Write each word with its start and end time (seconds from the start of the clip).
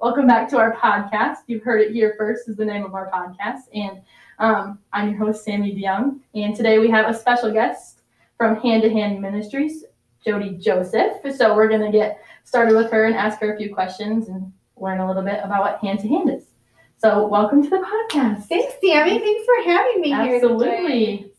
welcome 0.00 0.26
back 0.26 0.48
to 0.48 0.56
our 0.56 0.74
podcast. 0.76 1.36
You've 1.46 1.62
heard 1.62 1.82
it 1.82 1.92
here 1.92 2.14
first 2.16 2.48
is 2.48 2.56
the 2.56 2.64
name 2.64 2.84
of 2.84 2.94
our 2.94 3.10
podcast. 3.10 3.64
And 3.74 4.00
um, 4.38 4.78
I'm 4.94 5.10
your 5.10 5.18
host, 5.18 5.44
Sammy 5.44 5.74
DeYoung. 5.74 6.20
And 6.34 6.56
today 6.56 6.78
we 6.78 6.88
have 6.88 7.14
a 7.14 7.18
special 7.18 7.52
guest 7.52 8.00
from 8.38 8.56
Hand 8.56 8.82
to 8.82 8.90
Hand 8.90 9.20
Ministries, 9.20 9.84
Jody 10.24 10.56
Joseph. 10.56 11.18
So 11.36 11.54
we're 11.54 11.68
going 11.68 11.82
to 11.82 11.92
get 11.92 12.24
started 12.44 12.76
with 12.76 12.90
her 12.90 13.04
and 13.04 13.14
ask 13.14 13.40
her 13.40 13.54
a 13.54 13.58
few 13.58 13.74
questions 13.74 14.28
and 14.28 14.50
learn 14.78 15.00
a 15.00 15.06
little 15.06 15.22
bit 15.22 15.40
about 15.44 15.60
what 15.60 15.80
Hand 15.80 16.00
to 16.00 16.08
Hand 16.08 16.30
is. 16.30 16.44
So 16.96 17.26
welcome 17.26 17.62
to 17.62 17.68
the 17.68 17.76
podcast. 17.76 18.44
Thanks, 18.44 18.74
Sammy. 18.82 19.18
Thanks 19.18 19.44
for 19.44 19.70
having 19.70 20.00
me 20.00 20.08
here. 20.08 20.36
Absolutely. 20.36 21.30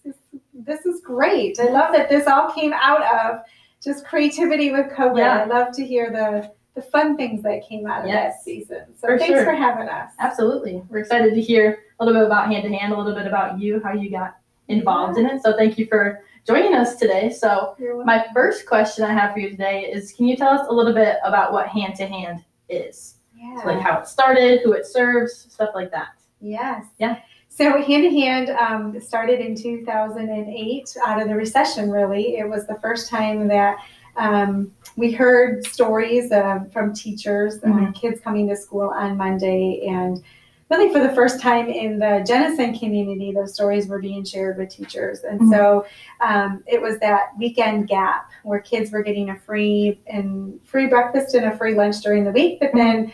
This 0.53 0.85
is 0.85 1.01
great. 1.01 1.59
I 1.59 1.69
love 1.69 1.91
that 1.93 2.09
this 2.09 2.27
all 2.27 2.51
came 2.51 2.73
out 2.73 3.01
of 3.01 3.41
just 3.83 4.05
creativity 4.05 4.71
with 4.71 4.91
COVID. 4.91 5.17
Yeah. 5.17 5.41
I 5.41 5.45
love 5.45 5.75
to 5.77 5.83
hear 5.85 6.11
the 6.11 6.51
the 6.73 6.81
fun 6.81 7.17
things 7.17 7.43
that 7.43 7.67
came 7.67 7.85
out 7.85 8.03
of 8.03 8.07
Yes. 8.07 8.37
that 8.37 8.43
season. 8.43 8.83
So 8.95 9.07
For 9.07 9.17
thanks 9.17 9.33
sure. 9.33 9.43
for 9.43 9.53
having 9.53 9.89
us. 9.89 10.11
Absolutely. 10.19 10.81
We're 10.89 10.99
excited 10.99 11.33
to 11.33 11.41
hear 11.41 11.79
a 11.99 12.05
little 12.05 12.19
bit 12.21 12.25
about 12.25 12.47
Hand 12.47 12.63
to 12.63 12.73
Hand, 12.73 12.93
a 12.93 12.97
little 12.97 13.13
bit 13.13 13.27
about 13.27 13.59
you, 13.59 13.81
how 13.83 13.93
you 13.93 14.09
got 14.09 14.37
involved 14.69 15.17
in 15.17 15.25
it. 15.25 15.41
So 15.43 15.55
thank 15.57 15.77
you 15.77 15.85
for 15.87 16.21
joining 16.47 16.73
us 16.73 16.95
today. 16.95 17.29
So 17.29 17.75
my 18.05 18.25
first 18.33 18.65
question 18.65 19.03
I 19.03 19.11
have 19.13 19.33
for 19.33 19.39
you 19.39 19.49
today 19.49 19.81
is 19.91 20.13
can 20.13 20.27
you 20.27 20.37
tell 20.37 20.49
us 20.49 20.65
a 20.69 20.73
little 20.73 20.93
bit 20.93 21.17
about 21.25 21.51
what 21.51 21.67
Hand 21.67 21.95
to 21.95 22.07
Hand 22.07 22.43
is? 22.69 23.15
yeah. 23.35 23.61
So, 23.61 23.67
like 23.67 23.81
how 23.81 23.99
it 23.99 24.07
started, 24.07 24.61
who 24.63 24.71
it 24.73 24.85
serves, 24.85 25.47
stuff 25.51 25.71
like 25.75 25.91
that. 25.91 26.09
Yes. 26.39 26.85
Yeah. 26.99 27.17
So 27.49 27.81
hand 27.81 28.03
to 28.03 28.09
hand 28.09 28.49
um, 28.51 28.97
started 29.01 29.41
in 29.41 29.55
2008 29.55 30.95
out 31.05 31.21
of 31.21 31.27
the 31.27 31.35
recession. 31.35 31.91
Really, 31.91 32.37
it 32.37 32.47
was 32.47 32.65
the 32.65 32.75
first 32.81 33.09
time 33.09 33.47
that 33.49 33.77
um, 34.17 34.71
we 34.97 35.11
heard 35.11 35.65
stories 35.65 36.31
uh, 36.31 36.59
from 36.71 36.93
teachers, 36.93 37.55
uh, 37.63 37.67
Mhm. 37.67 37.95
kids 37.95 38.19
coming 38.21 38.47
to 38.49 38.55
school 38.55 38.89
on 38.89 39.17
Monday, 39.17 39.85
and 39.87 40.21
really 40.69 40.91
for 40.91 40.99
the 40.99 41.13
first 41.13 41.41
time 41.41 41.67
in 41.67 41.99
the 41.99 42.23
Jenison 42.25 42.77
community, 42.77 43.31
those 43.33 43.53
stories 43.53 43.87
were 43.87 43.99
being 43.99 44.23
shared 44.23 44.57
with 44.57 44.69
teachers, 44.69 45.23
and 45.23 45.39
Mhm. 45.41 45.49
so 45.51 45.85
um, 46.21 46.63
it 46.67 46.81
was 46.81 46.97
that 46.99 47.29
weekend 47.37 47.87
gap 47.87 48.29
where 48.43 48.59
kids 48.59 48.91
were 48.91 49.03
getting 49.03 49.29
a 49.29 49.35
free 49.35 49.99
and 50.07 50.59
free 50.63 50.87
breakfast 50.87 51.35
and 51.35 51.45
a 51.45 51.57
free 51.57 51.73
lunch 51.73 51.99
during 52.01 52.23
the 52.23 52.31
week, 52.31 52.59
but 52.59 52.71
then 52.73 53.11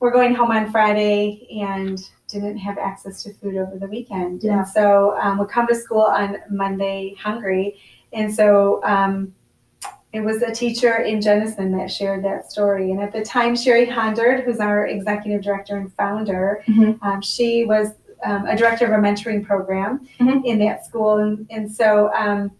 we're 0.00 0.10
going 0.12 0.34
home 0.34 0.50
on 0.50 0.70
Friday 0.70 1.46
and 1.60 2.10
didn't 2.26 2.56
have 2.56 2.78
access 2.78 3.22
to 3.22 3.32
food 3.34 3.56
over 3.56 3.78
the 3.78 3.86
weekend. 3.86 4.42
Yeah. 4.42 4.58
And 4.58 4.68
so 4.68 5.16
um, 5.20 5.38
we 5.38 5.46
come 5.46 5.66
to 5.68 5.74
school 5.74 6.00
on 6.00 6.38
Monday 6.50 7.14
hungry. 7.20 7.76
And 8.12 8.34
so 8.34 8.80
um, 8.84 9.32
it 10.12 10.20
was 10.20 10.42
a 10.42 10.52
teacher 10.52 10.98
in 10.98 11.20
Jenison 11.20 11.76
that 11.78 11.90
shared 11.90 12.22
that 12.24 12.50
story. 12.50 12.90
And 12.90 13.00
at 13.00 13.12
the 13.12 13.22
time, 13.22 13.56
Sherry 13.56 13.86
Hondard, 13.86 14.44
who's 14.44 14.60
our 14.60 14.86
executive 14.86 15.42
director 15.42 15.76
and 15.76 15.92
founder, 15.94 16.62
Mhm. 16.68 16.98
um, 17.02 17.22
she 17.22 17.64
was 17.64 17.94
um, 18.24 18.46
a 18.46 18.56
director 18.56 18.84
of 18.86 18.92
a 18.92 19.02
mentoring 19.02 19.44
program 19.44 20.06
Mhm. 20.20 20.44
in 20.44 20.58
that 20.60 20.84
school. 20.84 21.16
And, 21.18 21.44
and 21.50 21.68
so 21.68 22.08
um, 22.14 22.52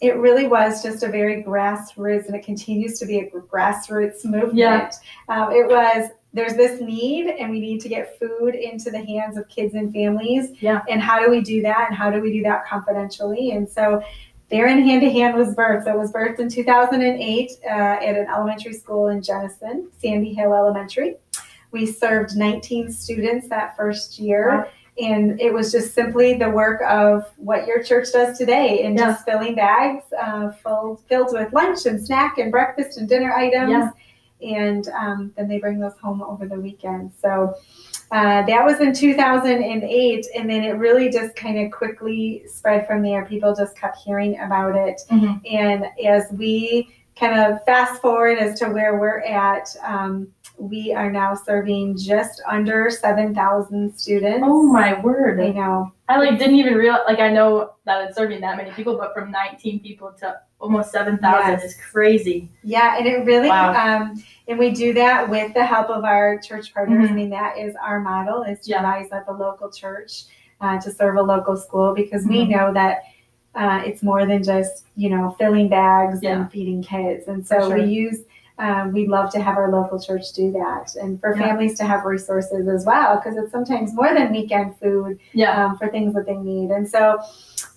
it 0.00 0.14
really 0.16 0.46
was 0.46 0.84
just 0.84 1.02
a 1.02 1.08
very 1.08 1.42
grassroots, 1.42 2.26
and 2.26 2.36
it 2.36 2.44
continues 2.44 3.00
to 3.00 3.06
be 3.06 3.18
a 3.18 3.28
grassroots 3.28 4.24
movement. 4.24 4.54
Yeah. 4.54 4.90
Um, 5.28 5.50
it 5.52 5.66
was 5.66 6.10
there's 6.32 6.54
this 6.54 6.80
need, 6.80 7.26
and 7.28 7.50
we 7.50 7.60
need 7.60 7.80
to 7.80 7.88
get 7.88 8.18
food 8.20 8.54
into 8.56 8.90
the 8.90 8.98
hands 9.04 9.36
of 9.36 9.48
kids 9.48 9.74
and 9.74 9.92
families. 9.92 10.50
Yeah. 10.60 10.82
And 10.88 11.00
how 11.00 11.18
do 11.24 11.28
we 11.30 11.40
do 11.40 11.62
that? 11.62 11.86
And 11.88 11.96
how 11.96 12.10
do 12.10 12.20
we 12.20 12.32
do 12.32 12.42
that 12.44 12.64
confidentially? 12.66 13.52
And 13.52 13.68
so, 13.68 14.00
there 14.50 14.66
in 14.68 14.82
hand 14.86 15.00
to 15.02 15.10
hand 15.10 15.36
was 15.36 15.54
birthed. 15.54 15.86
It 15.86 15.96
was 15.96 16.12
birthed 16.12 16.38
in 16.38 16.48
2008 16.48 17.50
uh, 17.64 17.68
at 17.68 18.02
an 18.16 18.26
elementary 18.28 18.74
school 18.74 19.08
in 19.08 19.22
Jenison, 19.22 19.88
Sandy 19.98 20.34
Hill 20.34 20.54
Elementary. 20.54 21.16
We 21.70 21.86
served 21.86 22.36
19 22.36 22.92
students 22.92 23.48
that 23.48 23.76
first 23.76 24.18
year. 24.18 24.48
Wow. 24.48 24.68
And 24.96 25.40
it 25.40 25.52
was 25.52 25.72
just 25.72 25.92
simply 25.92 26.34
the 26.34 26.48
work 26.50 26.80
of 26.88 27.28
what 27.36 27.66
your 27.66 27.82
church 27.82 28.12
does 28.12 28.38
today, 28.38 28.84
and 28.84 28.96
Yeah. 28.96 29.06
just 29.12 29.24
filling 29.24 29.56
bags 29.56 30.04
uh, 30.22 30.52
filled 30.52 31.00
filled 31.08 31.32
with 31.32 31.52
lunch 31.52 31.86
and 31.86 32.00
snack 32.04 32.38
and 32.38 32.52
breakfast 32.52 32.96
and 32.98 33.08
dinner 33.08 33.32
items 33.32 33.70
Yeah. 33.72 33.90
and 34.40 34.86
um, 34.90 35.32
then 35.36 35.48
they 35.48 35.58
bring 35.58 35.80
those 35.80 35.96
home 36.00 36.22
over 36.22 36.46
the 36.46 36.60
weekend. 36.60 37.10
So 37.20 37.54
uh, 38.14 38.46
that 38.46 38.64
was 38.64 38.80
in 38.80 38.92
2008, 38.94 40.26
and 40.36 40.48
then 40.48 40.62
it 40.62 40.76
really 40.78 41.10
just 41.10 41.34
kind 41.34 41.58
of 41.58 41.72
quickly 41.72 42.44
spread 42.46 42.86
from 42.86 43.02
there. 43.02 43.24
People 43.24 43.54
just 43.54 43.76
kept 43.76 43.98
hearing 43.98 44.38
about 44.40 44.76
it, 44.76 45.00
Mhm. 45.10 45.40
and 45.50 45.86
as 46.06 46.30
we 46.32 46.88
kind 47.18 47.38
of 47.38 47.64
fast 47.64 48.00
forward 48.00 48.38
as 48.38 48.58
to 48.60 48.68
where 48.68 48.98
we're 48.98 49.20
at, 49.20 49.68
um, 49.84 50.28
we 50.58 50.92
are 50.94 51.10
now 51.10 51.34
serving 51.34 51.96
just 51.96 52.40
under 52.48 52.88
7,000 52.90 53.92
students. 53.98 54.44
Oh 54.44 54.62
my 54.62 55.00
word. 55.00 55.40
I 55.40 55.50
know. 55.50 55.90
I 56.08 56.18
like 56.18 56.38
didn't 56.38 56.56
even 56.56 56.74
realize 56.74 57.00
like 57.06 57.18
I 57.20 57.30
know 57.30 57.72
that 57.86 58.04
it's 58.08 58.16
serving 58.16 58.40
that 58.42 58.56
many 58.56 58.70
people, 58.72 58.96
but 58.98 59.14
from 59.14 59.30
19 59.30 59.80
people 59.80 60.12
to 60.20 60.38
almost 60.60 60.92
7,000 60.92 61.52
Yes. 61.52 61.64
is 61.64 61.80
crazy. 61.90 62.50
Yeah, 62.62 62.96
and 62.98 63.06
it 63.06 63.24
really, 63.24 63.48
Wow. 63.48 63.72
um, 64.02 64.22
and 64.48 64.58
we 64.58 64.70
do 64.70 64.92
that 64.94 65.28
with 65.28 65.54
the 65.54 65.64
help 65.64 65.88
of 65.88 66.04
our 66.04 66.38
church 66.38 66.72
partners. 66.74 67.06
Mhm. 67.08 67.10
I 67.10 67.14
mean, 67.14 67.30
that 67.30 67.56
is 67.58 67.74
our 67.76 68.00
model 68.00 68.42
is 68.42 68.60
to 68.60 68.70
Yeah. 68.70 68.82
rise 68.82 69.12
up 69.12 69.28
a 69.28 69.32
local 69.32 69.70
church 69.70 70.24
uh, 70.60 70.78
to 70.80 70.90
serve 70.90 71.16
a 71.16 71.22
local 71.22 71.56
school 71.56 71.94
because 71.94 72.26
we 72.26 72.44
Mhm. 72.46 72.50
know 72.50 72.72
that 72.74 73.02
uh, 73.54 73.80
it's 73.86 74.02
more 74.02 74.26
than 74.26 74.42
just 74.42 74.84
you 74.96 75.08
know 75.08 75.30
filling 75.38 75.68
bags 75.68 76.20
Yeah. 76.22 76.32
and 76.40 76.50
feeding 76.50 76.82
kids, 76.82 77.28
and 77.28 77.46
so 77.46 77.72
we 77.72 77.84
use. 77.84 78.24
Um, 78.58 78.92
we'd 78.92 79.08
love 79.08 79.30
to 79.32 79.40
have 79.40 79.56
our 79.56 79.72
local 79.72 79.98
church 79.98 80.32
do 80.32 80.52
that, 80.52 80.94
and 80.94 81.20
for 81.20 81.34
Yeah. 81.36 81.48
families 81.48 81.76
to 81.78 81.84
have 81.84 82.04
resources 82.04 82.68
as 82.68 82.86
well, 82.86 83.16
because 83.16 83.36
it's 83.36 83.50
sometimes 83.50 83.92
more 83.94 84.14
than 84.14 84.30
weekend 84.30 84.76
food 84.78 85.18
Yeah. 85.32 85.64
um, 85.66 85.76
for 85.76 85.88
things 85.88 86.14
that 86.14 86.24
they 86.26 86.36
need. 86.36 86.70
And 86.70 86.88
so, 86.88 87.18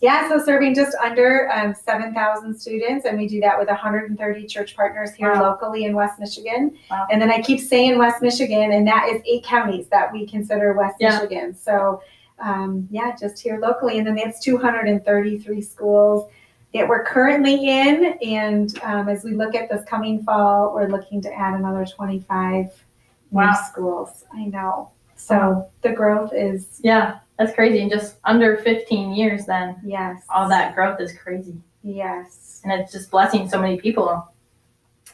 yeah, 0.01 0.29
so 0.29 0.37
serving 0.37 0.75
just 0.75 0.95
under 1.03 1.49
um, 1.51 1.73
7,000 1.73 2.53
students, 2.53 3.05
and 3.07 3.17
we 3.17 3.27
do 3.27 3.39
that 3.41 3.57
with 3.57 3.69
130 3.69 4.45
church 4.45 4.75
partners 4.75 5.13
here 5.13 5.33
Wow. 5.33 5.49
locally 5.49 5.85
in 5.85 5.95
West 5.95 6.19
Michigan. 6.19 6.77
Wow. 6.91 7.07
And 7.09 7.19
then 7.19 7.31
I 7.31 7.41
keep 7.41 7.59
saying 7.59 7.97
West 7.97 8.21
Michigan, 8.21 8.71
and 8.71 8.87
that 8.87 9.09
is 9.09 9.19
eight 9.25 9.43
counties 9.43 9.87
that 9.87 10.13
we 10.13 10.27
consider 10.27 10.73
West 10.73 10.97
Yeah. 10.99 11.09
Michigan. 11.15 11.55
So, 11.55 12.01
um, 12.37 12.87
yeah, 12.91 13.15
just 13.19 13.39
here 13.41 13.57
locally. 13.59 13.97
And 13.97 14.05
then 14.05 14.13
that's 14.13 14.39
233 14.41 15.59
schools 15.59 16.29
that 16.77 16.87
we're 16.87 17.03
currently 17.03 17.69
in. 17.69 18.17
And 18.21 18.79
um, 18.83 19.09
as 19.09 19.23
we 19.23 19.31
look 19.33 19.55
at 19.55 19.69
this 19.69 19.83
coming 19.85 20.23
fall, 20.23 20.73
we're 20.73 20.87
looking 20.87 21.21
to 21.21 21.33
add 21.33 21.55
another 21.59 21.85
25 21.85 22.83
Wow. 23.31 23.47
new 23.51 23.55
schools. 23.69 24.23
I 24.33 24.45
know. 24.45 24.91
So 25.15 25.35
Wow. 25.37 25.69
the 25.81 25.91
growth 25.91 26.31
is, 26.33 26.79
Yeah. 26.83 27.19
That's 27.37 27.53
crazy. 27.53 27.81
In 27.81 27.89
just 27.89 28.15
under 28.23 28.57
15 28.57 29.13
years, 29.13 29.45
then 29.45 29.75
yes. 29.85 30.23
all 30.33 30.49
that 30.49 30.73
growth 30.73 30.99
is 30.99 31.13
crazy. 31.15 31.61
Yes. 31.83 32.61
And 32.63 32.73
it's 32.73 32.91
just 32.91 33.11
blessing 33.11 33.47
so 33.47 33.61
many 33.61 33.77
people. 33.79 34.27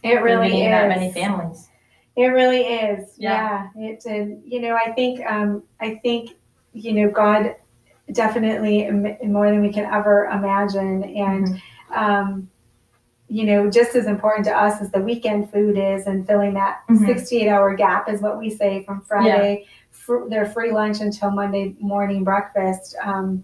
It 0.04 0.22
really 0.22 0.62
is. 0.62 0.70
that 0.70 0.88
many 0.88 1.12
families. 1.12 1.68
It 2.16 2.28
really 2.28 2.62
is. 2.62 3.10
Yeah. 3.18 3.68
Yeah. 3.76 3.90
It 3.90 4.06
and 4.06 4.42
you 4.46 4.62
know, 4.62 4.76
I 4.76 4.94
think 4.94 5.20
um 5.26 5.64
I 5.82 5.96
think 5.96 6.32
you 6.72 6.94
know 6.94 7.10
God 7.12 7.56
definitely 8.14 8.90
more 9.26 9.50
than 9.50 9.62
we 9.62 9.72
can 9.74 9.86
ever 9.86 10.26
imagine 10.26 11.04
and 11.04 11.48
Mhm. 11.48 11.62
um 11.98 12.50
you 13.30 13.46
know, 13.46 13.68
just 13.68 13.96
as 13.96 14.06
important 14.06 14.46
to 14.46 14.56
us 14.56 14.80
as 14.80 14.92
the 14.92 15.00
weekend 15.00 15.50
food 15.50 15.76
is 15.76 16.06
and 16.06 16.28
filling 16.28 16.54
that 16.54 16.82
Mhm. 16.88 17.04
68 17.08 17.50
hour 17.50 17.74
gap 17.74 18.08
is 18.08 18.22
what 18.22 18.38
we 18.38 18.50
say 18.52 18.84
from 18.84 19.02
Friday, 19.02 19.66
fr- 19.90 20.28
their 20.30 20.46
free 20.46 20.72
lunch 20.72 21.00
until 21.02 21.32
Monday 21.32 21.76
morning 21.80 22.24
breakfast, 22.24 22.96
um, 23.04 23.44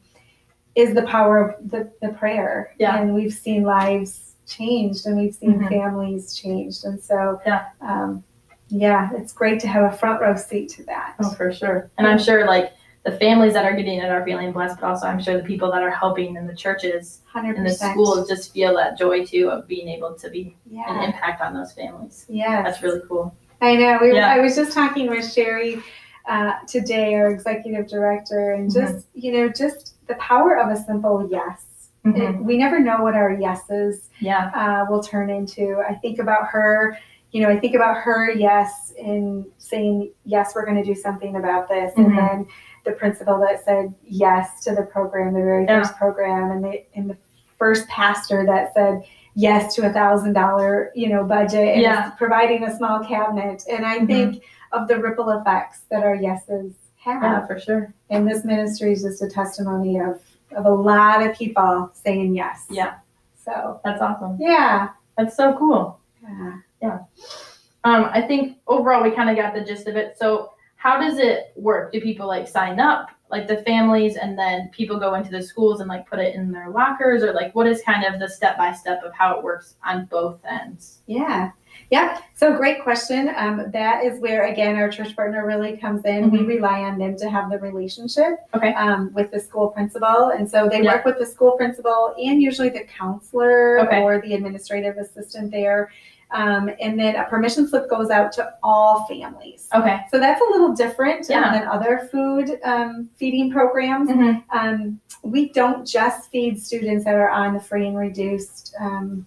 is 0.75 0.93
the 0.93 1.01
power 1.03 1.39
of 1.39 1.71
the, 1.71 1.89
the 2.03 2.09
prayer. 2.09 2.71
Yeah. 2.77 2.97
And 3.01 3.15
we've 3.15 3.33
seen 3.33 3.63
lives 3.63 4.35
changed 4.45 5.07
and 5.07 5.17
we've 5.17 5.33
seen 5.33 5.59
Mhm. 5.59 5.69
families 5.69 6.35
changed. 6.35 6.85
And 6.85 7.01
so, 7.01 7.41
Yeah. 7.45 7.63
um, 7.81 8.23
yeah, 8.67 9.09
it's 9.15 9.33
great 9.33 9.59
to 9.61 9.67
have 9.67 9.91
a 9.91 9.95
front 9.97 10.21
row 10.21 10.35
seat 10.35 10.69
to 10.71 10.83
that. 10.83 11.15
Oh, 11.19 11.31
for 11.31 11.51
sure. 11.51 11.89
And 11.97 12.05
I'm 12.05 12.19
sure 12.19 12.45
like 12.45 12.73
the 13.03 13.11
families 13.13 13.53
that 13.53 13.65
are 13.65 13.73
getting 13.75 13.99
it 13.99 14.09
are 14.09 14.23
feeling 14.25 14.51
blessed, 14.51 14.79
but 14.79 14.87
also 14.87 15.07
I'm 15.07 15.21
sure 15.21 15.37
the 15.37 15.43
people 15.43 15.71
that 15.71 15.81
are 15.81 15.89
helping 15.91 16.35
in 16.35 16.47
the 16.47 16.55
churches 16.55 17.21
100%. 17.33 17.57
and 17.57 17.65
the 17.65 17.71
schools 17.73 18.27
just 18.27 18.53
feel 18.53 18.75
that 18.75 18.97
joy 18.97 19.25
too 19.25 19.49
of 19.49 19.67
being 19.67 19.87
able 19.87 20.13
to 20.15 20.29
be 20.29 20.55
an 20.73 21.03
impact 21.03 21.41
on 21.41 21.53
those 21.53 21.71
families. 21.73 22.25
Yeah, 22.27 22.61
That's 22.61 22.81
really 22.83 23.01
cool. 23.07 23.33
I 23.61 23.75
know. 23.75 23.99
We, 24.01 24.15
Yeah. 24.15 24.27
I 24.33 24.39
was 24.39 24.55
just 24.55 24.73
talking 24.73 25.09
with 25.09 25.31
Sherry 25.31 25.81
uh, 26.27 26.53
today, 26.67 27.15
our 27.15 27.29
executive 27.29 27.87
director, 27.87 28.53
and 28.53 28.69
Mm-hmm. 28.69 28.93
just 28.93 29.07
you 29.13 29.31
know, 29.31 29.49
just 29.49 29.95
the 30.07 30.15
power 30.15 30.57
of 30.59 30.69
a 30.69 30.77
simple 30.77 31.27
yes. 31.31 31.65
It- 32.05 32.37
we 32.43 32.57
never 32.57 32.79
know 32.79 33.01
what 33.01 33.13
our 33.15 33.31
yeses 33.31 34.09
Yeah. 34.19 34.51
uh, 34.55 34.85
will 34.91 35.03
turn 35.03 35.29
into. 35.29 35.81
I 35.87 35.95
think 35.95 36.19
about 36.19 36.47
her. 36.47 36.97
You 37.31 37.43
know, 37.43 37.49
I 37.49 37.59
think 37.59 37.75
about 37.75 37.97
her 37.97 38.31
yes 38.31 38.91
in 38.97 39.45
saying 39.57 40.11
yes, 40.25 40.53
we're 40.55 40.65
going 40.65 40.77
to 40.77 40.83
do 40.83 40.95
something 40.95 41.35
about 41.35 41.67
this, 41.69 41.93
Mhm. 41.95 42.05
and 42.05 42.17
then 42.17 42.47
the 42.85 42.91
principal 42.93 43.39
that 43.41 43.63
said 43.63 43.93
yes 44.03 44.63
to 44.63 44.73
the 44.73 44.83
program, 44.83 45.33
the 45.33 45.41
very 45.41 45.65
Yeah. 45.65 45.79
first 45.81 45.95
program, 45.97 46.51
and 46.51 46.63
the 46.63 46.83
and 46.95 47.09
the 47.09 47.17
first 47.57 47.87
pastor 47.87 48.45
that 48.45 48.73
said 48.73 49.03
yes 49.35 49.75
to 49.75 49.85
a 49.85 49.93
thousand 49.93 50.33
dollar, 50.33 50.91
you 50.95 51.09
know, 51.09 51.23
budget 51.23 51.73
and 51.75 51.81
Yeah. 51.81 52.09
providing 52.11 52.63
a 52.63 52.75
small 52.75 53.03
cabinet. 53.03 53.63
And 53.69 53.85
I 53.85 53.99
Mhm. 53.99 54.07
think 54.07 54.43
of 54.71 54.87
the 54.87 54.97
ripple 54.99 55.29
effects 55.29 55.81
that 55.91 56.03
our 56.03 56.15
yeses 56.15 56.73
have. 57.03 57.21
Yeah, 57.21 57.45
for 57.45 57.59
sure. 57.59 57.93
And 58.09 58.27
this 58.27 58.43
ministry 58.45 58.93
is 58.93 59.03
just 59.03 59.21
a 59.21 59.29
testimony 59.29 59.99
of, 59.99 60.21
of 60.55 60.65
a 60.65 60.71
lot 60.71 61.21
of 61.25 61.35
people 61.35 61.89
saying 61.93 62.35
yes. 62.35 62.65
Yeah. 62.69 62.93
So, 63.35 63.79
That's 63.83 64.01
awesome. 64.01 64.37
yeah. 64.39 64.89
That's 65.17 65.35
so 65.35 65.53
cool. 65.57 65.99
yeah. 66.23 66.53
Um, 66.81 68.09
I 68.11 68.21
think 68.21 68.57
overall 68.67 69.01
we 69.03 69.11
kind 69.11 69.29
of 69.29 69.37
got 69.37 69.53
the 69.53 69.61
gist 69.63 69.87
of 69.87 69.95
it. 69.95 70.17
So 70.17 70.51
how 70.75 70.99
does 70.99 71.17
it 71.17 71.53
work? 71.55 71.91
Do 71.91 72.01
people 72.01 72.27
like 72.27 72.47
sign 72.47 72.79
up, 72.79 73.09
like 73.31 73.47
the 73.47 73.57
families, 73.63 74.15
and 74.17 74.37
then 74.37 74.69
people 74.73 74.99
go 74.99 75.13
into 75.15 75.29
the 75.31 75.41
schools 75.41 75.79
and 75.79 75.89
like 75.89 76.09
put 76.09 76.19
it 76.19 76.35
in 76.35 76.51
their 76.51 76.69
lockers, 76.69 77.23
or 77.23 77.33
like 77.33 77.53
what 77.55 77.67
is 77.67 77.81
kind 77.83 78.03
of 78.05 78.19
the 78.19 78.27
step 78.27 78.57
by 78.57 78.73
step 78.73 79.01
of 79.03 79.13
how 79.13 79.37
it 79.37 79.43
works 79.43 79.75
on 79.85 80.05
both 80.05 80.39
ends? 80.49 80.99
Yeah. 81.05 81.51
Yeah. 81.91 82.19
So 82.35 82.55
great 82.55 82.83
question. 82.83 83.31
Um, 83.35 83.71
that 83.71 84.03
is 84.03 84.19
where 84.19 84.47
again 84.47 84.75
our 84.75 84.89
church 84.89 85.15
partner 85.15 85.45
really 85.45 85.77
comes 85.77 86.03
in. 86.05 86.29
We 86.31 86.39
Mhm. 86.39 86.47
rely 86.47 86.81
on 86.81 86.97
them 86.97 87.15
to 87.17 87.29
have 87.29 87.49
the 87.49 87.59
relationship 87.59 88.39
Okay. 88.55 88.73
um, 88.73 89.11
with 89.13 89.31
the 89.31 89.39
school 89.39 89.69
principal, 89.69 90.29
and 90.29 90.49
so 90.49 90.67
they 90.67 90.81
Yeah. 90.81 90.95
work 90.95 91.05
with 91.05 91.17
the 91.17 91.25
school 91.25 91.51
principal 91.53 92.13
and 92.17 92.41
usually 92.41 92.69
the 92.69 92.83
counselor 92.85 93.79
Okay. 93.81 94.01
or 94.01 94.19
the 94.21 94.33
administrative 94.33 94.97
assistant 94.97 95.51
there. 95.51 95.89
Um, 96.31 96.69
and 96.79 96.99
then 96.99 97.15
a 97.15 97.23
permission 97.25 97.67
slip 97.67 97.89
goes 97.89 98.09
out 98.11 98.31
to 98.33 98.53
all 98.61 99.05
families. 99.05 99.67
Okay. 99.73 100.01
So 100.11 100.19
that's 100.19 100.39
a 100.41 100.51
little 100.51 100.73
different 100.73 101.29
um, 101.31 101.41
Yeah. 101.43 101.51
than 101.59 101.67
other 101.67 102.07
food 102.11 102.59
um, 102.63 103.09
feeding 103.15 103.51
programs. 103.51 104.09
Mhm. 104.09 104.43
Um, 104.51 104.99
we 105.23 105.49
don't 105.49 105.87
just 105.87 106.29
feed 106.29 106.61
students 106.61 107.03
that 107.05 107.15
are 107.15 107.29
on 107.29 107.53
the 107.55 107.59
free 107.59 107.87
and 107.87 107.97
reduced 107.97 108.75
um, 108.79 109.25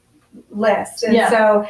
list. 0.51 1.03
And 1.03 1.15
Yeah. 1.15 1.29
so 1.31 1.67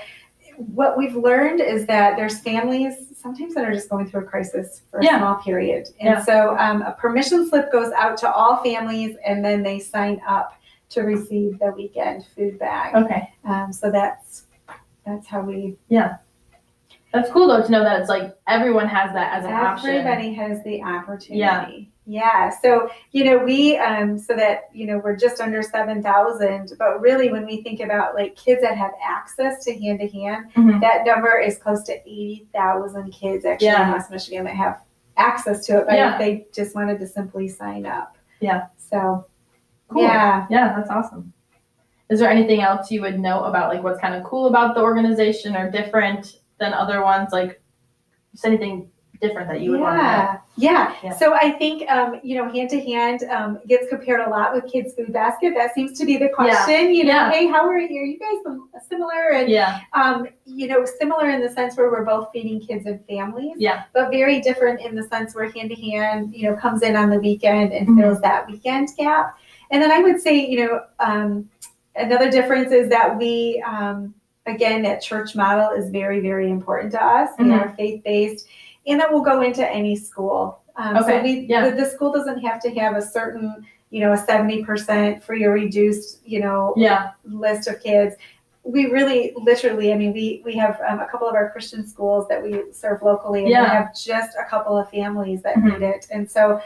what 0.74 0.98
we've 0.98 1.16
learned 1.16 1.60
is 1.60 1.86
that 1.86 2.16
there's 2.16 2.38
families 2.40 2.94
sometimes 3.16 3.54
that 3.54 3.64
are 3.64 3.72
just 3.72 3.88
going 3.88 4.06
through 4.06 4.20
a 4.22 4.24
crisis 4.24 4.82
for 4.90 4.98
a 5.00 5.04
Yeah. 5.04 5.18
small 5.18 5.36
period. 5.36 5.88
And 6.00 6.10
Yeah. 6.16 6.20
so 6.22 6.56
um, 6.58 6.82
a 6.82 6.92
permission 6.92 7.48
slip 7.48 7.72
goes 7.72 7.90
out 7.92 8.16
to 8.18 8.30
all 8.30 8.56
families 8.56 9.16
and 9.24 9.42
then 9.44 9.62
they 9.62 9.78
sign 9.78 10.20
up 10.28 10.52
to 10.90 11.02
receive 11.02 11.58
the 11.58 11.72
weekend 11.72 12.26
food 12.36 12.58
bag. 12.58 12.94
Okay. 12.94 13.32
Um, 13.44 13.72
so 13.72 13.90
that's 13.90 14.44
that's 15.04 15.26
how 15.26 15.40
we 15.42 15.76
Yeah. 15.88 16.16
That's 17.12 17.30
cool 17.30 17.46
though 17.48 17.62
to 17.62 17.70
know 17.70 17.84
that 17.84 18.00
it's 18.00 18.08
like 18.08 18.34
everyone 18.48 18.88
has 18.88 19.12
that 19.12 19.36
as 19.36 19.44
an 19.44 19.52
option. 19.52 19.90
Everybody 19.90 20.32
has 20.34 20.62
the 20.64 20.82
opportunity. 20.82 21.90
Yeah. 22.06 22.48
So, 22.50 22.88
you 23.12 23.24
know, 23.24 23.38
we, 23.38 23.76
um, 23.76 24.18
so 24.18 24.34
that, 24.34 24.70
you 24.72 24.86
know, 24.86 24.98
we're 24.98 25.14
just 25.14 25.40
under 25.40 25.62
7,000, 25.62 26.72
but 26.78 27.00
really 27.00 27.30
when 27.30 27.44
we 27.46 27.62
think 27.62 27.80
about 27.80 28.14
like 28.14 28.34
kids 28.34 28.62
that 28.62 28.76
have 28.78 28.92
access 29.06 29.62
to 29.66 29.78
hand 29.78 30.00
to 30.00 30.08
hand, 30.08 30.46
Mhm. 30.54 30.80
that 30.80 31.04
number 31.06 31.38
is 31.38 31.58
close 31.58 31.82
to 31.84 31.92
80,000 32.08 33.10
kids 33.12 33.44
actually 33.44 33.68
in 33.68 33.72
Yeah. 33.74 33.92
West 33.92 34.10
Michigan 34.10 34.44
that 34.44 34.54
have 34.56 34.80
access 35.16 35.64
to 35.66 35.78
it, 35.78 35.86
but 35.86 35.94
Yeah. 35.94 36.14
if 36.14 36.18
they 36.18 36.46
just 36.52 36.74
wanted 36.74 36.98
to 37.00 37.06
simply 37.06 37.46
sign 37.46 37.84
up. 37.86 38.16
Yeah. 38.40 38.66
So, 38.78 39.26
Cool. 39.88 40.02
yeah. 40.02 40.46
Yeah, 40.50 40.74
that's 40.74 40.90
awesome. 40.90 41.32
Is 42.12 42.20
there 42.20 42.28
anything 42.30 42.60
else 42.60 42.90
you 42.90 43.00
would 43.00 43.18
know 43.18 43.44
about 43.44 43.72
like 43.72 43.82
what's 43.82 43.98
kind 43.98 44.14
of 44.14 44.22
cool 44.22 44.46
about 44.46 44.74
the 44.74 44.82
organization 44.82 45.56
or 45.56 45.70
different 45.70 46.40
than 46.60 46.74
other 46.74 47.02
ones? 47.02 47.30
Like 47.32 47.62
just 48.32 48.44
anything 48.44 48.90
different 49.22 49.48
that 49.48 49.62
you 49.62 49.70
would 49.70 49.80
want 49.80 49.96
to 49.98 50.02
know? 50.02 50.08
yeah. 50.10 50.38
yeah, 50.56 50.94
Yeah. 51.04 51.16
So 51.16 51.32
I 51.34 51.52
think 51.52 51.88
um, 51.90 52.20
you 52.22 52.36
know, 52.36 52.52
hand 52.52 52.68
to 52.68 52.80
hand 52.84 53.22
um, 53.30 53.60
gets 53.66 53.88
compared 53.88 54.20
a 54.20 54.28
lot 54.28 54.52
with 54.52 54.70
kids' 54.70 54.92
food 54.94 55.10
basket. 55.10 55.54
That 55.56 55.72
seems 55.74 55.98
to 56.00 56.04
be 56.04 56.18
the 56.18 56.28
question. 56.28 56.92
You 56.94 57.04
know, 57.04 57.12
Yeah. 57.12 57.30
hey, 57.30 57.46
how 57.46 57.66
are 57.66 57.78
you? 57.78 57.98
Are 58.02 58.04
you 58.04 58.18
guys 58.18 58.82
similar? 58.90 59.32
And 59.32 59.48
Yeah. 59.48 59.80
um, 59.94 60.26
you 60.44 60.68
know, 60.68 60.84
similar 60.84 61.30
in 61.30 61.40
the 61.40 61.48
sense 61.48 61.78
where 61.78 61.90
we're 61.90 62.04
both 62.04 62.28
feeding 62.30 62.60
kids 62.60 62.84
and 62.84 63.02
families. 63.06 63.54
Yeah. 63.56 63.84
But 63.94 64.10
very 64.10 64.38
different 64.42 64.82
in 64.82 64.94
the 64.94 65.04
sense 65.04 65.34
where 65.34 65.50
hand 65.50 65.70
to 65.70 65.76
hand, 65.76 66.34
you 66.34 66.50
know, 66.50 66.56
comes 66.56 66.82
in 66.82 66.94
on 66.94 67.08
the 67.08 67.18
weekend 67.20 67.72
and 67.72 67.88
Mhm. 67.88 68.00
fills 68.02 68.20
that 68.20 68.46
weekend 68.50 68.90
gap. 68.98 69.38
And 69.70 69.80
then 69.80 69.90
I 69.90 70.00
would 70.00 70.20
say, 70.20 70.34
you 70.44 70.66
know, 70.66 70.80
um, 71.00 71.48
another 71.96 72.30
difference 72.30 72.72
is 72.72 72.88
that 72.88 73.16
we, 73.16 73.62
um, 73.66 74.14
again, 74.46 74.82
that 74.82 75.02
church 75.02 75.34
model 75.34 75.70
is 75.70 75.90
very, 75.90 76.20
very 76.20 76.50
important 76.50 76.92
to 76.92 77.02
us. 77.04 77.30
We 77.38 77.46
Mhm. 77.46 77.60
are 77.60 77.68
faith 77.70 78.02
based, 78.04 78.46
and 78.86 79.00
that 79.00 79.12
will 79.12 79.20
go 79.22 79.42
into 79.42 79.68
any 79.68 79.94
school. 79.96 80.60
Um, 80.76 81.02
So 81.04 81.22
we, 81.22 81.40
yeah. 81.48 81.68
the, 81.68 81.76
the 81.76 81.86
school 81.86 82.12
doesn't 82.12 82.38
have 82.40 82.60
to 82.62 82.70
have 82.74 82.96
a 82.96 83.02
certain, 83.02 83.64
you 83.90 84.00
know, 84.00 84.12
a 84.12 84.16
seventy 84.16 84.64
percent 84.64 85.22
free 85.22 85.44
or 85.44 85.52
reduced, 85.52 86.20
you 86.26 86.40
know, 86.40 86.72
Yeah. 86.76 87.10
list 87.24 87.68
of 87.68 87.80
kids. 87.82 88.16
We 88.64 88.86
really, 88.86 89.32
literally, 89.36 89.92
I 89.92 89.96
mean, 89.96 90.12
we 90.12 90.40
we 90.44 90.54
have 90.56 90.80
um, 90.88 91.00
a 91.00 91.06
couple 91.06 91.28
of 91.28 91.34
our 91.34 91.50
Christian 91.50 91.86
schools 91.86 92.26
that 92.28 92.42
we 92.42 92.62
serve 92.72 93.02
locally, 93.02 93.40
and 93.40 93.50
Yeah. 93.50 93.62
we 93.64 93.68
have 93.68 93.94
just 93.94 94.36
a 94.40 94.44
couple 94.44 94.78
of 94.78 94.88
families 94.88 95.42
that 95.42 95.56
Mhm. 95.56 95.64
need 95.80 95.82
it. 95.82 96.06
And 96.10 96.30
so, 96.30 96.60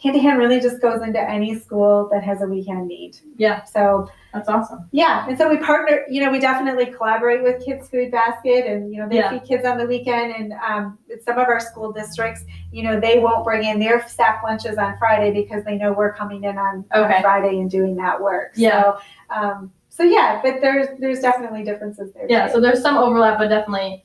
hand 0.00 0.14
to 0.14 0.20
hand 0.20 0.38
really 0.38 0.60
just 0.60 0.80
goes 0.80 1.02
into 1.02 1.20
any 1.20 1.58
school 1.58 2.08
that 2.12 2.22
has 2.22 2.40
a 2.40 2.46
weekend 2.46 2.86
need. 2.86 3.16
Yeah. 3.36 3.64
So 3.64 4.08
That's 4.32 4.48
awesome. 4.48 4.88
yeah, 4.92 5.26
and 5.28 5.36
so 5.36 5.48
we 5.48 5.56
partner. 5.58 6.04
You 6.08 6.24
know, 6.24 6.30
we 6.30 6.38
definitely 6.38 6.86
collaborate 6.86 7.42
with 7.42 7.64
Kids 7.64 7.88
Food 7.88 8.12
Basket, 8.12 8.66
and 8.66 8.92
you 8.92 9.00
know, 9.00 9.08
they 9.08 9.16
Yeah. 9.16 9.30
feed 9.30 9.44
kids 9.44 9.64
on 9.66 9.76
the 9.76 9.86
weekend. 9.86 10.32
And 10.34 10.52
um, 10.66 10.98
some 11.24 11.38
of 11.38 11.48
our 11.48 11.58
school 11.58 11.90
districts, 11.92 12.44
you 12.70 12.84
know, 12.84 13.00
they 13.00 13.18
won't 13.18 13.44
bring 13.44 13.64
in 13.64 13.80
their 13.80 14.06
staff 14.08 14.40
lunches 14.44 14.78
on 14.78 14.96
Friday 14.98 15.32
because 15.32 15.64
they 15.64 15.76
know 15.76 15.92
we're 15.92 16.12
coming 16.12 16.44
in 16.44 16.56
on, 16.58 16.84
Okay. 16.94 17.16
on 17.16 17.22
Friday 17.22 17.58
and 17.58 17.68
doing 17.70 17.96
that 17.96 18.20
work. 18.20 18.52
Yeah. 18.54 18.82
So, 18.82 18.98
um, 19.30 19.72
so 19.88 20.04
yeah, 20.04 20.40
but 20.44 20.60
there's 20.60 20.86
there's 21.00 21.18
definitely 21.20 21.64
differences 21.64 22.12
there. 22.12 22.26
Yeah. 22.28 22.46
too. 22.46 22.52
So 22.54 22.60
there's 22.60 22.80
some 22.82 22.96
overlap, 22.96 23.38
but 23.38 23.48
definitely 23.48 24.04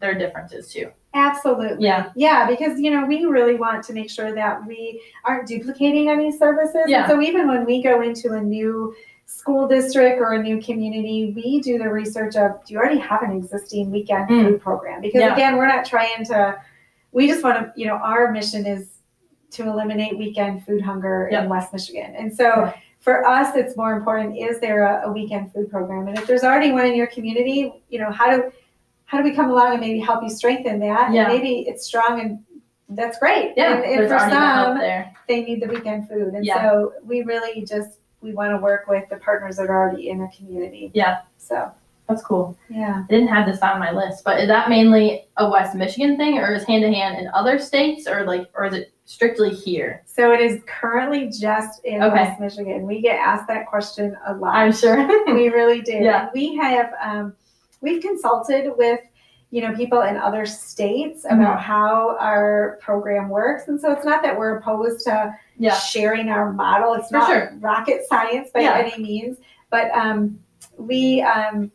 there 0.00 0.10
are 0.10 0.14
differences 0.18 0.72
too. 0.72 0.90
Absolutely. 1.14 1.84
Yeah. 1.84 2.10
Yeah, 2.14 2.46
because 2.48 2.80
you 2.80 2.90
know 2.90 3.04
we 3.04 3.24
really 3.24 3.56
want 3.56 3.84
to 3.84 3.92
make 3.92 4.10
sure 4.10 4.34
that 4.34 4.64
we 4.66 5.00
aren't 5.24 5.46
duplicating 5.46 6.08
any 6.08 6.30
services. 6.36 6.84
Yeah. 6.86 7.02
And 7.04 7.10
so 7.10 7.20
even 7.20 7.48
when 7.48 7.64
we 7.66 7.82
go 7.82 8.00
into 8.02 8.32
a 8.32 8.40
new 8.40 8.94
school 9.26 9.66
district 9.68 10.20
or 10.20 10.32
a 10.34 10.42
new 10.42 10.60
community, 10.60 11.32
we 11.34 11.60
do 11.60 11.78
the 11.78 11.88
research 11.88 12.36
of 12.36 12.64
do 12.64 12.74
you 12.74 12.78
already 12.78 12.98
have 12.98 13.22
an 13.22 13.32
existing 13.32 13.90
weekend 13.90 14.28
Mm. 14.28 14.44
food 14.48 14.60
program? 14.62 15.00
Because 15.00 15.20
Yeah. 15.20 15.34
again, 15.34 15.56
we're 15.56 15.66
not 15.68 15.84
trying 15.84 16.24
to. 16.26 16.56
We 17.12 17.26
just 17.28 17.44
want 17.44 17.58
to. 17.58 17.72
You 17.80 17.86
know, 17.88 17.96
our 17.96 18.30
mission 18.32 18.66
is 18.66 18.88
to 19.50 19.68
eliminate 19.68 20.16
weekend 20.16 20.64
food 20.64 20.80
hunger 20.80 21.28
Yep. 21.30 21.44
in 21.44 21.48
West 21.50 21.72
Michigan, 21.72 22.14
and 22.16 22.34
so. 22.34 22.44
Yeah. 22.44 22.72
For 23.00 23.26
us, 23.26 23.56
it's 23.56 23.76
more 23.76 23.94
important: 23.96 24.38
is 24.38 24.60
there 24.60 24.84
a, 24.84 25.08
a 25.08 25.12
weekend 25.12 25.52
food 25.52 25.68
program? 25.68 26.06
And 26.06 26.16
if 26.16 26.24
there's 26.28 26.44
already 26.44 26.70
one 26.70 26.86
in 26.86 26.94
your 26.94 27.08
community, 27.08 27.82
you 27.88 27.98
know 27.98 28.12
how 28.12 28.30
do 28.30 28.52
how 29.12 29.18
do 29.18 29.24
we 29.24 29.34
come 29.34 29.50
along 29.50 29.72
and 29.72 29.80
maybe 29.80 29.98
help 30.00 30.22
you 30.22 30.30
strengthen 30.30 30.80
that? 30.80 31.12
Yeah. 31.12 31.24
And 31.24 31.28
maybe 31.34 31.66
it's 31.68 31.84
strong 31.84 32.18
and 32.18 32.96
that's 32.96 33.18
great. 33.18 33.52
Yeah. 33.58 33.74
And, 33.76 33.84
and 33.84 34.08
for 34.08 34.18
some, 34.18 34.78
they 35.28 35.44
need 35.44 35.62
the 35.62 35.68
weekend 35.68 36.08
food. 36.08 36.32
And 36.32 36.42
Yeah. 36.46 36.62
so 36.62 36.94
we 37.04 37.20
really 37.22 37.62
just 37.66 37.98
we 38.22 38.32
want 38.32 38.52
to 38.52 38.56
work 38.56 38.86
with 38.88 39.06
the 39.10 39.16
partners 39.16 39.56
that 39.58 39.68
are 39.68 39.82
already 39.82 40.08
in 40.08 40.22
a 40.22 40.28
community. 40.34 40.90
Yeah. 40.94 41.18
So 41.36 41.70
That's 42.08 42.22
cool. 42.22 42.56
yeah. 42.70 43.02
I 43.06 43.12
didn't 43.12 43.28
have 43.28 43.46
this 43.46 43.60
on 43.60 43.78
my 43.78 43.90
list, 43.92 44.24
but 44.24 44.40
is 44.40 44.48
that 44.48 44.70
mainly 44.70 45.26
a 45.36 45.50
West 45.50 45.74
Michigan 45.74 46.16
thing, 46.16 46.38
or 46.38 46.54
is 46.54 46.64
hand 46.64 46.82
to 46.82 46.90
hand 46.90 47.18
in 47.18 47.28
other 47.34 47.58
states, 47.58 48.06
or 48.06 48.24
like, 48.24 48.48
or 48.54 48.64
is 48.64 48.72
it 48.74 48.92
strictly 49.04 49.50
here? 49.50 50.02
So 50.06 50.32
it 50.32 50.40
is 50.40 50.62
currently 50.66 51.28
just 51.28 51.84
in 51.84 52.02
Okay. 52.02 52.14
West 52.14 52.40
Michigan. 52.40 52.86
We 52.86 53.02
get 53.02 53.16
asked 53.18 53.46
that 53.48 53.66
question 53.66 54.16
a 54.26 54.32
lot. 54.34 54.54
I'm 54.54 54.72
sure. 54.72 54.96
we 55.34 55.48
really 55.50 55.82
do. 55.82 55.92
Yeah. 55.94 56.22
And 56.22 56.30
we 56.32 56.54
have 56.56 56.92
um, 57.02 57.34
we've 57.82 58.00
consulted 58.00 58.72
with 58.78 59.00
you 59.50 59.60
know 59.60 59.74
people 59.74 60.00
in 60.00 60.16
other 60.16 60.46
states 60.46 61.24
Mm-hmm. 61.26 61.40
about 61.42 61.60
how 61.60 62.16
our 62.18 62.78
program 62.80 63.28
works, 63.28 63.68
and 63.68 63.78
so 63.78 63.92
it's 63.92 64.04
not 64.06 64.22
that 64.22 64.36
we're 64.38 64.56
opposed 64.56 65.04
to 65.04 65.34
yeah. 65.58 65.74
sharing 65.74 66.30
our 66.30 66.50
model. 66.52 66.94
It's 66.94 67.08
For 67.08 67.18
not 67.18 67.26
sure. 67.28 67.52
rocket 67.60 68.02
science 68.08 68.48
by 68.54 68.60
Yeah. 68.60 68.78
any 68.78 69.02
means, 69.02 69.36
but 69.70 69.90
um, 69.90 70.38
we 70.78 71.20
um, 71.22 71.70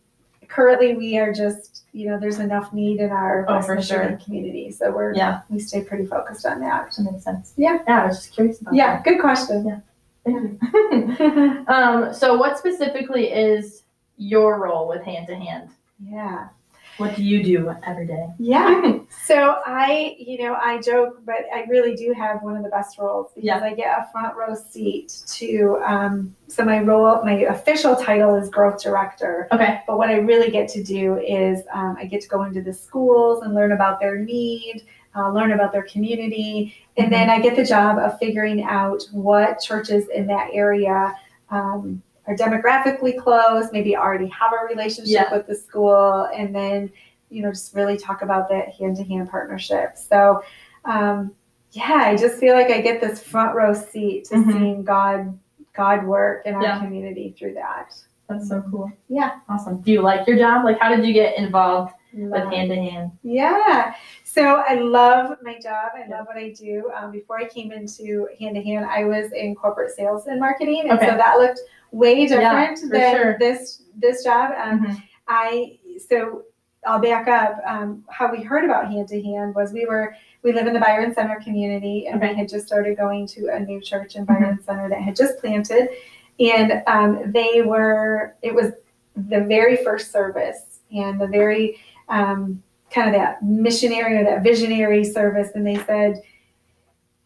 currently 0.48 0.96
we 0.96 1.20
are 1.20 1.32
just 1.32 1.84
you 1.94 2.10
know 2.10 2.20
there's 2.20 2.40
enough 2.40 2.74
need 2.74 3.00
in 3.00 3.12
our 3.12 3.46
Oh, 3.48 3.62
for 3.62 3.76
Michigan 3.76 4.18
community, 4.18 4.72
so 4.72 4.92
we're 4.92 5.14
Yeah. 5.14 5.42
we 5.50 5.60
stay 5.60 5.84
pretty 5.84 6.06
focused 6.08 6.46
on 6.48 6.60
that. 6.62 6.92
That 6.98 7.04
makes 7.12 7.24
sense. 7.24 7.54
Yeah. 7.58 7.78
Yeah. 7.88 8.04
I 8.04 8.08
was 8.08 8.18
just 8.18 8.34
curious 8.34 8.60
about 8.62 8.74
Yeah, 8.74 9.02
good 9.04 9.20
question. 9.22 9.64
that. 9.66 9.82
Thank 10.26 11.20
you. 11.20 11.66
um, 11.68 12.14
so 12.14 12.36
what 12.38 12.58
specifically 12.58 13.32
is 13.32 13.84
your 14.18 14.60
role 14.60 14.88
with 14.90 15.04
hand 15.04 15.28
to 15.28 15.36
hand? 15.36 15.70
Yeah. 16.04 16.50
What 16.98 17.16
do 17.16 17.24
you 17.24 17.44
do 17.44 17.72
every 17.86 18.08
day? 18.08 18.28
Yeah. 18.40 19.00
So 19.24 19.58
I, 19.66 20.16
you 20.18 20.38
know, 20.42 20.56
I 20.56 20.80
joke, 20.80 21.22
but 21.26 21.36
I 21.54 21.64
really 21.70 21.96
do 21.96 22.14
have 22.14 22.42
one 22.44 22.56
of 22.56 22.64
the 22.64 22.70
best 22.70 22.98
roles 22.98 23.32
because 23.36 23.46
Yeah. 23.46 23.60
I 23.60 23.74
get 23.74 23.98
a 23.98 24.08
front 24.12 24.38
row 24.38 24.54
seat 24.56 25.22
to. 25.28 25.82
Um, 25.86 26.34
so 26.48 26.64
my 26.64 26.80
role, 26.80 27.22
my 27.24 27.34
official 27.42 27.94
title 27.96 28.36
is 28.36 28.50
growth 28.50 28.82
director, 28.82 29.50
Okay. 29.52 29.82
but 29.86 29.98
what 29.98 30.10
I 30.10 30.16
really 30.20 30.50
get 30.50 30.70
to 30.70 30.84
do 30.84 31.18
is 31.18 31.64
um, 31.74 31.98
I 32.00 32.06
get 32.06 32.22
to 32.22 32.30
go 32.30 32.44
into 32.44 32.62
the 32.62 32.72
schools 32.74 33.44
and 33.44 33.54
learn 33.54 33.74
about 33.74 34.00
their 34.00 34.18
need, 34.18 34.86
uh, 35.16 35.30
learn 35.32 35.52
about 35.52 35.74
their 35.74 35.84
community, 35.84 36.74
and 36.96 37.12
then 37.12 37.30
I 37.30 37.40
get 37.42 37.58
the 37.58 37.66
job 37.66 37.98
of 37.98 38.18
figuring 38.20 38.64
out 38.64 39.04
what 39.12 39.60
churches 39.60 40.08
in 40.10 40.26
that 40.28 40.50
area 40.54 41.14
um, 41.50 42.02
are 42.28 42.36
demographically 42.36 43.18
close, 43.18 43.72
maybe 43.72 43.96
already 43.96 44.28
have 44.28 44.52
a 44.54 44.66
relationship 44.68 45.12
Yeah. 45.30 45.34
with 45.36 45.48
the 45.48 45.56
school, 45.56 46.30
and 46.36 46.54
then 46.54 46.92
you 47.30 47.42
know 47.42 47.50
just 47.52 47.74
really 47.76 47.98
talk 47.98 48.22
about 48.22 48.48
that 48.50 48.70
hand-to-hand 48.76 49.30
partnership. 49.30 49.98
So 49.98 50.42
um, 50.86 51.32
yeah, 51.72 52.02
I 52.06 52.16
just 52.16 52.38
feel 52.40 52.54
like 52.54 52.70
I 52.70 52.80
get 52.82 53.02
this 53.02 53.22
front 53.22 53.56
row 53.56 53.74
seat 53.74 54.26
to 54.26 54.36
Mhm. 54.36 54.52
seeing 54.54 54.84
God 54.84 55.38
God 55.74 56.06
work 56.06 56.46
in 56.46 56.56
our 56.56 56.64
Yeah. 56.64 56.80
community 56.80 57.36
through 57.38 57.54
that. 57.54 57.94
That's 58.28 58.50
so 58.50 58.64
cool. 58.72 58.92
Yeah. 59.10 59.40
Awesome. 59.48 59.78
Do 59.82 59.92
you 59.92 60.02
like 60.02 60.28
your 60.28 60.38
job? 60.38 60.66
Like, 60.66 60.80
how 60.80 60.90
did 60.94 61.06
you 61.06 61.14
get 61.14 61.38
involved 61.38 61.94
with 62.14 62.44
hand 62.52 62.70
to 62.70 62.76
hand? 62.76 63.12
Yeah. 63.24 63.94
So 64.24 64.64
I 64.68 64.76
love 64.76 65.38
my 65.44 65.60
job. 65.60 65.92
I 65.96 66.08
love 66.08 66.28
what 66.28 66.38
I 66.38 66.52
do. 66.52 66.92
Um, 66.96 67.12
before 67.12 67.40
I 67.40 67.46
came 67.48 67.72
into 67.72 68.28
hand 68.40 68.56
to 68.56 68.62
hand, 68.62 68.86
I 68.86 69.04
was 69.06 69.32
in 69.32 69.56
corporate 69.56 69.92
sales 69.96 70.28
and 70.28 70.40
marketing, 70.40 70.90
and 70.90 70.94
Okay. 71.00 71.08
so 71.10 71.18
that 71.18 71.38
looked 71.38 71.60
way 71.92 72.28
different 72.28 72.80
for 72.80 72.88
than 72.90 73.16
sure. 73.16 73.38
this 73.40 73.84
this 73.96 74.24
job. 74.24 74.54
Um, 74.58 74.86
Mhm. 74.86 75.04
I 75.28 75.80
so 76.08 76.44
I'll 76.86 77.00
back 77.00 77.28
up. 77.28 77.60
Um, 77.66 78.06
how 78.10 78.32
we 78.32 78.42
heard 78.44 78.64
about 78.64 78.90
hand 78.92 79.08
to 79.10 79.22
hand 79.22 79.56
was 79.56 79.74
we 79.74 79.86
were 79.86 80.16
we 80.44 80.54
live 80.54 80.68
in 80.68 80.74
the 80.74 80.80
Byron 80.80 81.14
Center 81.14 81.40
community, 81.44 82.08
and 82.08 82.18
Okay. 82.22 82.32
we 82.34 82.40
had 82.40 82.48
just 82.48 82.68
started 82.68 82.96
going 82.98 83.26
to 83.28 83.48
a 83.50 83.60
new 83.60 83.82
church 83.82 84.16
in 84.16 84.24
Byron 84.26 84.60
Center 84.64 84.88
that 84.90 85.02
had 85.02 85.16
just 85.16 85.40
planted, 85.40 85.90
and 86.40 86.84
um, 86.88 87.32
they 87.32 87.62
were 87.64 88.36
it 88.42 88.54
was 88.54 88.72
the 89.16 89.42
very 89.42 89.78
first 89.78 90.12
service 90.12 90.80
and 90.96 91.20
the 91.20 91.28
very 91.28 91.78
um, 92.10 92.62
kind 92.90 93.08
of 93.10 93.14
that 93.16 93.44
missionary 93.44 94.18
or 94.18 94.24
that 94.24 94.44
visionary 94.44 95.04
service, 95.04 95.50
and 95.56 95.66
they 95.66 95.78
said, 95.84 96.22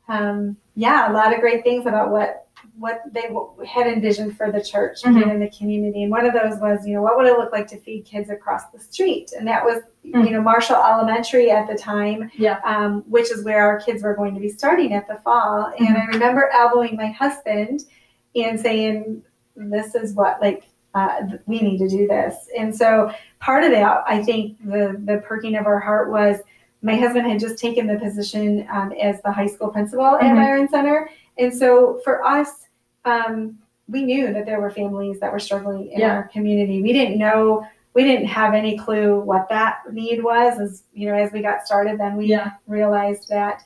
um, 0.08 0.58
yeah, 0.76 1.12
a 1.12 1.14
lot 1.14 1.34
of 1.34 1.40
great 1.40 1.64
things 1.64 1.86
about 1.86 2.12
what 2.12 2.38
what 2.78 3.02
they 3.12 3.30
had 3.68 3.86
envisioned 3.86 4.36
for 4.38 4.52
the 4.52 4.64
church 4.64 5.04
Mhm. 5.04 5.22
and 5.24 5.32
in 5.34 5.40
the 5.40 5.50
community. 5.50 6.04
And 6.04 6.12
one 6.12 6.26
of 6.26 6.34
those 6.34 6.60
was, 6.60 6.86
you 6.88 6.96
know, 6.96 7.02
what 7.04 7.16
would 7.18 7.28
it 7.28 7.38
look 7.38 7.52
like 7.52 7.68
to 7.68 7.78
feed 7.78 8.06
kids 8.06 8.30
across 8.30 8.66
the 8.72 8.80
street? 8.80 9.34
And 9.38 9.48
that 9.48 9.64
was, 9.64 9.84
Mm. 10.06 10.26
you 10.26 10.32
know, 10.32 10.42
Marshall 10.42 10.78
Elementary 10.78 11.52
at 11.52 11.68
the 11.68 11.76
time, 11.76 12.32
Yeah. 12.36 12.60
um, 12.64 13.04
which 13.08 13.30
is 13.32 13.44
where 13.44 13.64
our 13.64 13.80
kids 13.80 14.02
were 14.04 14.16
going 14.16 14.34
to 14.36 14.40
be 14.40 14.50
starting 14.50 14.94
at 14.94 15.08
the 15.08 15.16
fall. 15.18 15.72
And 15.80 15.96
I 15.98 16.06
remember 16.06 16.50
elbowing 16.54 16.96
my 16.96 17.08
husband 17.08 17.82
and 18.36 18.60
saying, 18.60 19.22
this 19.56 19.94
is 19.94 20.16
what, 20.16 20.42
like, 20.42 20.64
uh, 20.94 21.22
we 21.46 21.60
need 21.62 21.78
to 21.80 21.88
do 21.88 22.08
this. 22.08 22.36
And 22.58 22.76
so 22.76 23.12
part 23.40 23.64
of 23.64 23.72
that, 23.72 24.04
I 24.08 24.22
think 24.24 24.58
the, 24.66 25.00
the 25.06 25.22
perking 25.26 25.56
of 25.56 25.66
our 25.66 25.80
heart 25.80 26.12
was 26.12 26.38
my 26.82 26.96
husband 26.96 27.28
had 27.28 27.40
just 27.40 27.58
taken 27.60 27.88
the 27.88 27.98
position 28.00 28.68
um, 28.72 28.92
as 29.02 29.22
the 29.22 29.32
high 29.32 29.46
school 29.48 29.70
principal 29.70 30.06
at 30.18 30.22
Mhm. 30.22 30.36
Byron 30.36 30.68
Center. 30.68 31.10
And 31.38 31.54
so 31.54 32.00
for 32.04 32.24
us, 32.26 32.68
um, 33.06 33.58
we 33.88 34.04
knew 34.04 34.34
that 34.34 34.46
there 34.46 34.60
were 34.60 34.72
families 34.72 35.20
that 35.20 35.32
were 35.32 35.40
struggling 35.40 35.92
in 35.92 36.00
Yeah. 36.00 36.16
our 36.16 36.24
community. 36.24 36.82
We 36.82 36.92
didn't 36.94 37.18
know, 37.18 37.66
we 37.94 38.04
didn't 38.04 38.28
have 38.28 38.54
any 38.54 38.78
clue 38.78 39.20
what 39.20 39.48
that 39.50 39.80
need 39.92 40.24
was. 40.24 40.60
As 40.60 40.84
you 40.94 41.08
know, 41.08 41.16
as 41.16 41.32
we 41.32 41.42
got 41.42 41.66
started, 41.66 42.00
then 42.00 42.16
we 42.18 42.26
Yeah. 42.26 42.52
realized 42.68 43.30
that. 43.30 43.64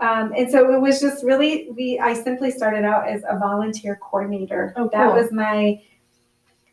Um, 0.00 0.32
and 0.36 0.50
so 0.50 0.72
it 0.74 0.80
was 0.80 1.00
just 1.00 1.24
really, 1.24 1.70
we 1.76 1.98
I 1.98 2.12
simply 2.12 2.50
started 2.50 2.84
out 2.84 3.08
as 3.08 3.22
a 3.28 3.38
volunteer 3.38 3.96
coordinator. 4.00 4.72
Oh, 4.76 4.88
That 4.92 5.12
was 5.12 5.32
my, 5.32 5.80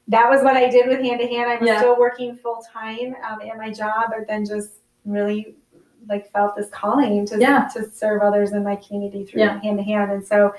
that 0.07 0.29
was 0.29 0.43
what 0.43 0.55
I 0.55 0.69
did 0.69 0.87
with 0.87 0.99
hand 1.01 1.19
to 1.19 1.27
hand. 1.27 1.49
I 1.49 1.57
was 1.57 1.67
Yeah. 1.67 1.79
still 1.79 1.97
working 1.97 2.35
full 2.35 2.63
time 2.71 3.15
um, 3.27 3.41
at 3.41 3.57
my 3.57 3.71
job, 3.71 4.11
but 4.15 4.27
then 4.27 4.45
just 4.45 4.71
really 5.05 5.55
like 6.07 6.31
felt 6.31 6.55
this 6.55 6.69
calling 6.69 7.25
to 7.27 7.39
Yeah. 7.39 7.67
to 7.73 7.89
serve 7.89 8.21
others 8.21 8.51
in 8.53 8.63
my 8.63 8.75
community 8.75 9.25
through 9.25 9.41
hand 9.41 9.77
to 9.77 9.83
hand. 9.83 10.11
And 10.11 10.25
so 10.25 10.53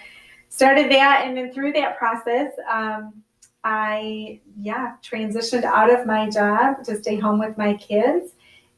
started 0.48 0.90
that, 0.90 1.22
and 1.24 1.36
then 1.36 1.52
through 1.52 1.72
that 1.74 1.96
process, 1.98 2.52
um, 2.70 3.22
I 3.62 4.40
yeah 4.60 4.94
transitioned 5.02 5.64
out 5.64 5.92
of 5.92 6.06
my 6.06 6.28
job 6.30 6.84
to 6.84 6.96
stay 6.96 7.16
home 7.16 7.38
with 7.38 7.56
my 7.58 7.74
kids, 7.74 8.32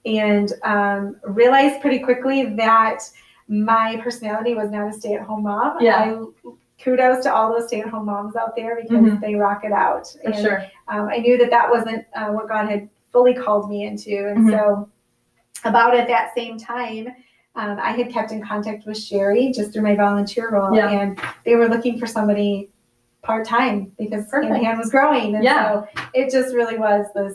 and 0.05 0.53
um, 0.63 1.17
realized 1.25 1.81
pretty 1.81 1.99
quickly 1.99 2.55
that 2.57 3.01
my 3.49 3.99
personality 4.03 4.55
was 4.55 4.71
not 4.71 4.89
a 4.89 4.93
stay 4.93 5.15
at 5.15 5.23
home 5.23 5.43
mom. 5.45 5.79
Yeah. 5.81 5.97
I, 5.97 6.51
kudos 6.83 7.25
to 7.25 7.35
all 7.35 7.53
those 7.53 7.67
stay 7.69 7.81
at 7.81 7.89
home 7.89 8.07
moms 8.07 8.37
out 8.37 8.55
there 8.57 8.77
because 8.81 8.99
Mhm. 8.99 9.21
they 9.21 9.35
rock 9.35 9.65
it 9.65 9.73
out. 9.73 10.07
For 10.23 10.31
and 10.31 10.35
sure. 10.37 10.63
um, 10.89 11.09
I 11.09 11.19
knew 11.19 11.37
that 11.39 11.51
that 11.51 11.69
wasn't 11.71 12.05
uh, 12.15 12.29
what 12.29 12.49
God 12.49 12.69
had 12.69 12.89
fully 13.13 13.35
called 13.35 13.69
me 13.69 13.85
into. 13.87 14.29
And 14.29 14.47
Mhm. 14.47 14.51
so, 14.51 14.89
about 15.65 15.97
at 15.97 16.07
that 16.09 16.35
same 16.35 16.57
time, 16.59 17.09
um, 17.57 17.79
I 17.83 17.91
had 17.93 18.11
kept 18.11 18.31
in 18.31 18.41
contact 18.43 18.87
with 18.87 18.97
Sherry 18.97 19.51
just 19.53 19.73
through 19.73 19.83
my 19.83 19.97
volunteer 19.97 20.51
role, 20.51 20.75
Yeah. 20.75 20.89
and 20.89 21.19
they 21.45 21.57
were 21.57 21.67
looking 21.69 21.99
for 21.99 22.07
somebody 22.07 22.71
part 23.23 23.45
time 23.45 23.91
because 23.99 24.31
Hand 24.33 24.79
was 24.79 24.91
growing. 24.91 25.35
And 25.35 25.43
Yeah. 25.43 25.73
so, 25.83 25.87
it 26.15 26.31
just 26.31 26.55
really 26.55 26.79
was 26.79 27.07
this. 27.15 27.35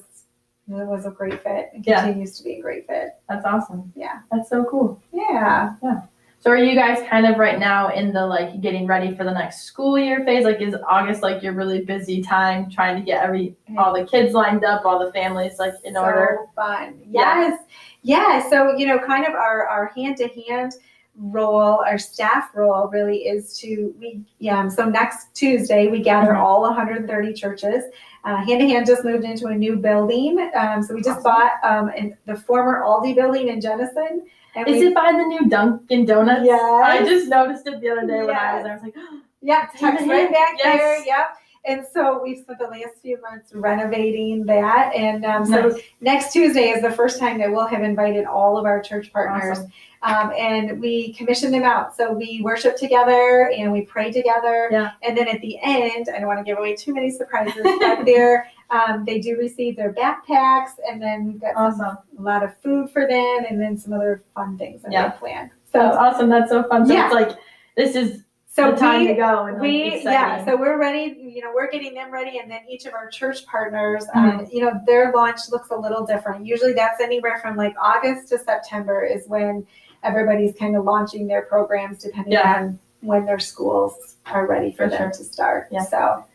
It 0.70 0.88
was 0.88 1.06
a 1.06 1.12
great 1.12 1.44
fit. 1.44 1.72
It 1.74 1.86
Yeah. 1.86 2.02
continues 2.06 2.38
to 2.38 2.44
be 2.46 2.54
a 2.54 2.62
great 2.62 2.88
fit. 2.88 3.16
That's 3.28 3.44
awesome. 3.46 3.92
Yeah. 3.96 4.20
That's 4.32 4.50
so 4.50 4.64
cool. 4.64 5.02
Yeah, 5.12 5.74
yeah. 5.84 6.02
So 6.44 6.52
are 6.52 6.58
you 6.58 6.76
guys 6.76 7.02
kind 7.10 7.26
of 7.26 7.38
right 7.38 7.58
now 7.58 7.94
in 7.94 8.12
the 8.12 8.26
like 8.26 8.60
getting 8.60 8.86
ready 8.86 9.16
for 9.16 9.24
the 9.24 9.32
next 9.32 9.62
school 9.62 9.98
year 9.98 10.26
phase? 10.26 10.44
Like 10.44 10.60
is 10.60 10.76
August 10.90 11.24
like 11.24 11.42
your 11.42 11.54
really 11.54 11.86
busy 11.86 12.22
time 12.22 12.70
trying 12.70 12.98
to 12.98 13.02
get 13.02 13.24
every 13.24 13.56
all 13.78 13.94
the 13.94 14.06
kids 14.06 14.34
lined 14.34 14.66
up, 14.66 14.84
all 14.84 15.00
the 15.00 15.10
families 15.14 15.58
like 15.58 15.74
in 15.86 15.94
so 15.94 16.02
order? 16.02 16.40
fun. 16.54 17.00
Yeah. 17.10 17.48
Yes. 17.48 17.60
Yeah. 18.02 18.50
So, 18.50 18.76
you 18.76 18.86
know, 18.88 19.00
kind 19.00 19.26
of 19.26 19.32
our, 19.36 19.66
our 19.70 19.94
hand 19.96 20.18
to 20.18 20.28
hand 20.28 20.74
role, 21.16 21.84
our 21.86 21.98
staff 21.98 22.50
role 22.56 22.88
really 22.90 23.20
is 23.26 23.58
to, 23.60 23.94
we, 24.00 24.22
yeah, 24.40 24.68
so 24.68 24.86
next 24.86 25.34
Tuesday, 25.36 25.88
we 25.88 26.02
gather 26.02 26.32
Mhm. 26.34 26.40
all 26.40 26.64
130 26.64 27.34
churches. 27.34 27.84
Uh, 28.26 28.38
hand 28.38 28.62
to 28.62 28.68
hand 28.68 28.86
just 28.86 29.04
moved 29.04 29.24
into 29.26 29.48
a 29.48 29.56
new 29.56 29.76
building. 29.76 30.50
Um, 30.56 30.82
so 30.82 30.94
we 30.96 31.02
just 31.02 31.20
Awesome. 31.20 31.24
bought 31.24 31.52
um, 31.64 31.90
in 31.90 32.18
the 32.26 32.36
former 32.36 32.82
Aldi 32.84 33.16
building 33.16 33.50
in 33.50 33.60
Jenison. 33.62 34.24
And 34.56 34.68
Is 34.68 34.80
we, 34.80 34.88
it 34.88 34.96
by 34.96 35.12
the 35.12 35.24
new 35.26 35.50
Dunkin' 35.50 36.06
Donuts? 36.06 36.46
Yeah, 36.46 36.56
I 36.84 37.04
just 37.04 37.28
noticed 37.28 37.68
it 37.68 37.82
the 37.82 37.90
other 37.90 38.08
day 38.08 38.20
when 38.26 38.36
I 38.36 38.54
was 38.56 38.64
there. 38.64 38.72
I 38.72 38.76
was 38.76 38.84
like, 38.84 38.96
Yeah, 39.42 39.68
right 39.82 40.32
back 40.32 40.56
yes. 40.58 40.78
there. 40.80 41.06
Yep. 41.06 41.38
And 41.66 41.86
so 41.94 42.22
we've 42.22 42.40
spent 42.40 42.60
the 42.60 42.68
last 42.68 43.02
few 43.02 43.20
months 43.22 43.54
renovating 43.54 44.46
that. 44.46 44.94
And 44.94 45.26
um, 45.26 45.46
so 45.46 45.70
Nice. 45.70 45.82
next 46.02 46.34
Tuesday 46.34 46.70
is 46.70 46.82
the 46.82 46.92
first 46.92 47.20
time 47.20 47.38
that 47.40 47.50
we'll 47.52 47.66
have 47.68 47.84
invited 47.84 48.26
all 48.26 48.58
of 48.58 48.66
our 48.66 48.82
church 48.82 49.12
partners. 49.14 49.60
Awesome. 49.60 49.72
Um, 50.04 50.32
and 50.38 50.82
we 50.82 51.14
commission 51.14 51.50
them 51.52 51.64
out. 51.64 51.96
So 51.96 52.12
we 52.12 52.42
worship 52.44 52.76
together 52.78 53.50
and 53.56 53.72
we 53.72 53.82
pray 53.84 54.12
together. 54.12 54.68
Yeah. 54.70 54.92
And 55.02 55.18
then 55.18 55.30
at 55.30 55.40
the 55.40 55.58
end, 55.64 56.08
I 56.14 56.20
don't 56.20 56.28
want 56.28 56.40
to 56.40 56.44
give 56.44 56.58
away 56.58 56.76
too 56.76 56.94
many 56.94 57.10
surprises, 57.10 57.62
but 57.80 58.04
they're, 58.04 58.48
um, 58.70 59.06
they 59.06 59.20
do 59.20 59.38
receive 59.38 59.78
their 59.78 59.94
backpacks. 59.94 60.72
And 60.90 61.02
then 61.02 61.26
we've 61.26 61.40
got 61.40 61.54
some- 61.56 61.82
awesome. 61.82 61.98
a 62.20 62.22
lot 62.22 62.44
of 62.44 62.56
food 62.62 62.90
for 62.90 63.08
them 63.08 63.46
and 63.50 63.62
then 63.62 63.78
some 63.78 63.94
other 63.94 64.24
fun 64.36 64.58
things 64.58 64.82
that 64.82 64.92
Yeah. 64.92 65.14
we 65.14 65.20
plan. 65.20 65.52
That's 65.72 65.96
So, 65.96 66.00
awesome. 66.00 66.30
That's 66.30 66.50
so 66.52 66.64
fun. 66.64 66.86
So 66.86 66.94
Yeah. 66.94 67.06
it's 67.06 67.16
like 67.16 67.38
this 67.78 67.96
is 67.96 68.24
so 68.48 68.70
the 68.72 68.78
time 68.78 69.02
we, 69.02 69.08
to 69.08 69.14
go 69.16 69.46
and 69.48 69.60
we 69.60 70.04
yeah 70.04 70.46
so 70.46 70.56
we're 70.56 70.78
ready 70.80 71.18
you 71.36 71.42
know 71.42 71.52
we're 71.56 71.72
getting 71.72 71.96
them 71.96 72.12
ready 72.12 72.38
and 72.38 72.52
then 72.52 72.60
each 72.70 72.86
of 72.86 72.94
our 72.94 73.10
church 73.10 73.48
partners 73.48 74.06
Mm-hmm. 74.16 74.40
um, 74.42 74.48
you 74.52 74.62
know 74.64 74.80
their 74.86 75.12
launch 75.12 75.40
looks 75.50 75.72
a 75.72 75.76
little 75.76 76.06
different 76.06 76.46
usually 76.46 76.74
that's 76.74 77.02
anywhere 77.02 77.40
from 77.42 77.58
like 77.58 77.74
august 77.82 78.30
to 78.30 78.38
september 78.38 79.04
is 79.04 79.28
when 79.28 79.66
everybody's 80.04 80.56
kind 80.56 80.76
of 80.76 80.84
launching 80.84 81.28
their 81.28 81.44
programs 81.44 82.00
depending 82.04 82.34
Yeah. 82.34 82.56
on 82.58 82.80
when 83.02 83.26
their 83.26 83.40
schools 83.40 84.16
are 84.26 84.48
ready 84.48 84.72
for, 84.72 84.86
For 84.86 84.90
them 84.90 85.00
sure. 85.00 85.12
to 85.12 85.24
start 85.24 85.68
Yeah. 85.72 85.84
so 85.84 86.26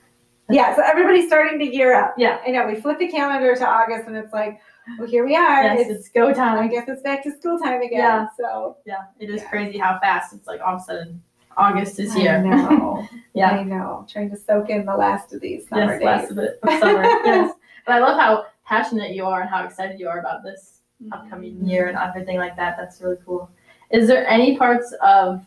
yeah 0.51 0.75
so 0.75 0.83
everybody's 0.83 1.27
starting 1.27 1.59
to 1.59 1.69
gear 1.69 1.95
up 1.95 2.15
Yeah. 2.17 2.39
i 2.47 2.51
know 2.51 2.67
we 2.67 2.81
flip 2.81 2.99
the 2.99 3.09
calendar 3.09 3.55
to 3.55 3.67
august 3.69 4.07
and 4.07 4.17
it's 4.17 4.33
like 4.33 4.61
well 4.99 5.09
here 5.09 5.25
we 5.25 5.37
are 5.37 5.63
yes, 5.63 5.81
it's, 5.81 6.01
it's 6.01 6.09
go 6.09 6.33
time. 6.33 6.59
i 6.59 6.69
guess 6.69 6.89
it's 6.89 7.03
back 7.03 7.23
to 7.25 7.31
school 7.39 7.59
time 7.59 7.83
again 7.83 7.99
Yeah. 8.01 8.27
so 8.39 8.77
Yeah, 8.87 9.05
it 9.19 9.31
is 9.31 9.43
Yeah. 9.43 9.49
crazy 9.51 9.79
how 9.79 9.99
fast 10.01 10.33
it's 10.35 10.47
like 10.47 10.61
all 10.61 10.77
of 10.77 10.81
a 10.83 10.85
sudden 10.85 11.23
August 11.59 11.99
is 11.99 12.15
here. 12.15 12.37
I 12.37 12.41
know. 12.41 13.09
Yeah. 13.35 13.51
I 13.51 13.63
know. 13.63 14.07
Trying 14.09 14.31
to 14.31 14.37
soak 14.37 14.71
in 14.71 14.85
the 14.85 14.97
last 14.97 15.33
of 15.33 15.41
these 15.41 15.69
summer 15.69 15.93
yes, 15.93 15.99
days. 15.99 16.05
last 16.07 16.31
of 16.31 16.39
it 16.39 16.59
of 16.63 16.79
summer. 16.79 17.03
yes. 17.25 17.55
But 17.85 17.95
I 17.97 17.99
love 18.01 18.19
how 18.19 18.47
passionate 18.65 19.13
you 19.15 19.25
are 19.25 19.43
and 19.43 19.51
how 19.51 19.65
excited 19.65 19.99
you 20.01 20.09
are 20.09 20.19
about 20.19 20.43
this 20.43 20.81
mm-hmm. 21.03 21.13
upcoming 21.13 21.65
year 21.65 21.89
and 21.89 21.97
everything 21.99 22.39
like 22.39 22.57
that. 22.57 22.77
That's 22.77 23.01
really 23.01 23.19
cool. 23.25 23.51
Is 23.91 24.09
there 24.09 24.27
any 24.27 24.57
parts 24.57 24.95
of 25.03 25.45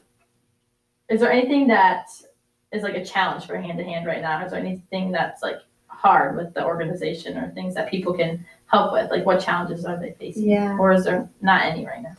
is 1.09 1.19
there 1.19 1.31
anything 1.31 1.67
that 1.67 2.07
is 2.71 2.83
like 2.83 2.95
a 2.95 3.03
challenge 3.03 3.45
for 3.45 3.57
hand 3.57 3.77
to 3.77 3.83
hand 3.83 4.05
right 4.05 4.21
now? 4.21 4.43
Is 4.45 4.51
there 4.51 4.59
anything 4.59 5.11
that's 5.11 5.43
like 5.43 5.57
hard 5.87 6.37
with 6.37 6.53
the 6.53 6.65
organization 6.65 7.37
or 7.37 7.51
things 7.51 7.75
that 7.75 7.91
people 7.91 8.13
can 8.13 8.45
help 8.67 8.93
with? 8.93 9.11
Like 9.11 9.25
what 9.25 9.41
challenges 9.41 9.85
are 9.85 9.99
they 9.99 10.15
facing? 10.17 10.49
Yeah. 10.49 10.77
Or 10.77 10.91
is 10.93 11.03
there 11.03 11.29
not 11.41 11.63
any 11.63 11.85
right 11.85 12.01
now? 12.01 12.15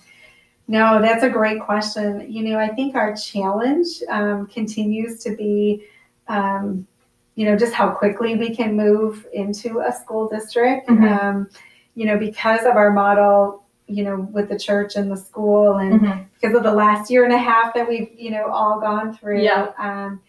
No, 0.68 1.00
that's 1.00 1.24
a 1.24 1.30
great 1.30 1.60
question. 1.60 2.30
You 2.30 2.44
know, 2.44 2.58
I 2.58 2.68
think 2.68 2.94
our 2.94 3.16
challenge 3.16 3.88
um, 4.08 4.46
continues 4.46 5.18
to 5.24 5.34
be, 5.34 5.84
um, 6.28 6.86
you 7.34 7.46
know, 7.46 7.56
just 7.56 7.72
how 7.72 7.90
quickly 7.90 8.36
we 8.36 8.54
can 8.54 8.76
move 8.76 9.26
into 9.32 9.80
a 9.80 9.92
school 9.92 10.28
district. 10.28 10.88
Mhm. 10.88 11.20
Um, 11.20 11.48
you 11.94 12.06
know, 12.06 12.16
because 12.16 12.64
of 12.64 12.76
our 12.76 12.92
model, 12.92 13.61
you 13.92 14.04
know, 14.04 14.28
with 14.32 14.48
the 14.48 14.58
church 14.58 14.96
and 14.96 15.10
the 15.10 15.16
school, 15.16 15.76
and 15.76 16.00
because 16.40 16.56
of 16.56 16.62
the 16.62 16.72
last 16.72 17.10
year 17.10 17.24
and 17.24 17.32
a 17.32 17.38
half 17.38 17.74
that 17.74 17.88
we've, 17.88 18.10
you 18.16 18.30
know, 18.30 18.46
all 18.50 18.80
gone 18.80 19.16
through. 19.16 19.40
Yeah. 19.42 19.72
Um, 19.78 20.20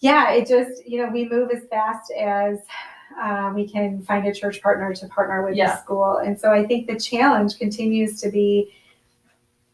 yeah, 0.00 0.32
it 0.32 0.48
just, 0.48 0.86
you 0.88 1.02
know, 1.02 1.10
we 1.12 1.28
move 1.28 1.50
as 1.50 1.64
fast 1.68 2.10
as 2.12 2.58
uh, 3.20 3.52
we 3.54 3.68
can 3.68 4.00
find 4.02 4.26
a 4.26 4.32
church 4.32 4.62
partner 4.62 4.94
to 4.94 5.06
partner 5.08 5.44
with 5.44 5.54
Yeah. 5.54 5.72
the 5.72 5.76
school. 5.82 6.16
And 6.18 6.38
so 6.38 6.52
I 6.52 6.64
think 6.64 6.86
the 6.86 6.98
challenge 6.98 7.58
continues 7.58 8.18
to 8.22 8.30
be 8.30 8.72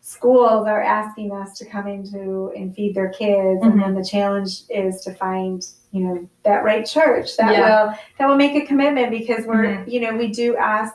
schools 0.00 0.66
are 0.66 0.82
asking 0.82 1.32
us 1.32 1.58
to 1.58 1.64
come 1.64 1.86
into 1.86 2.52
and 2.56 2.74
feed 2.74 2.94
their 2.94 3.10
kids. 3.10 3.60
Mhm. 3.62 3.72
And 3.72 3.82
then 3.82 3.94
the 3.94 4.04
challenge 4.04 4.62
is 4.70 5.00
to 5.02 5.12
find, 5.14 5.64
you 5.90 6.00
know, 6.04 6.28
that 6.44 6.64
right 6.64 6.86
church 6.86 7.36
that 7.36 7.52
Yeah. 7.52 7.86
will, 7.86 7.94
that 8.18 8.28
will 8.28 8.36
make 8.36 8.54
a 8.54 8.66
commitment 8.66 9.10
because 9.10 9.44
we're, 9.46 9.64
Mhm. 9.64 9.88
you 9.90 10.00
know, 10.00 10.16
we 10.16 10.28
do 10.28 10.56
ask, 10.56 10.94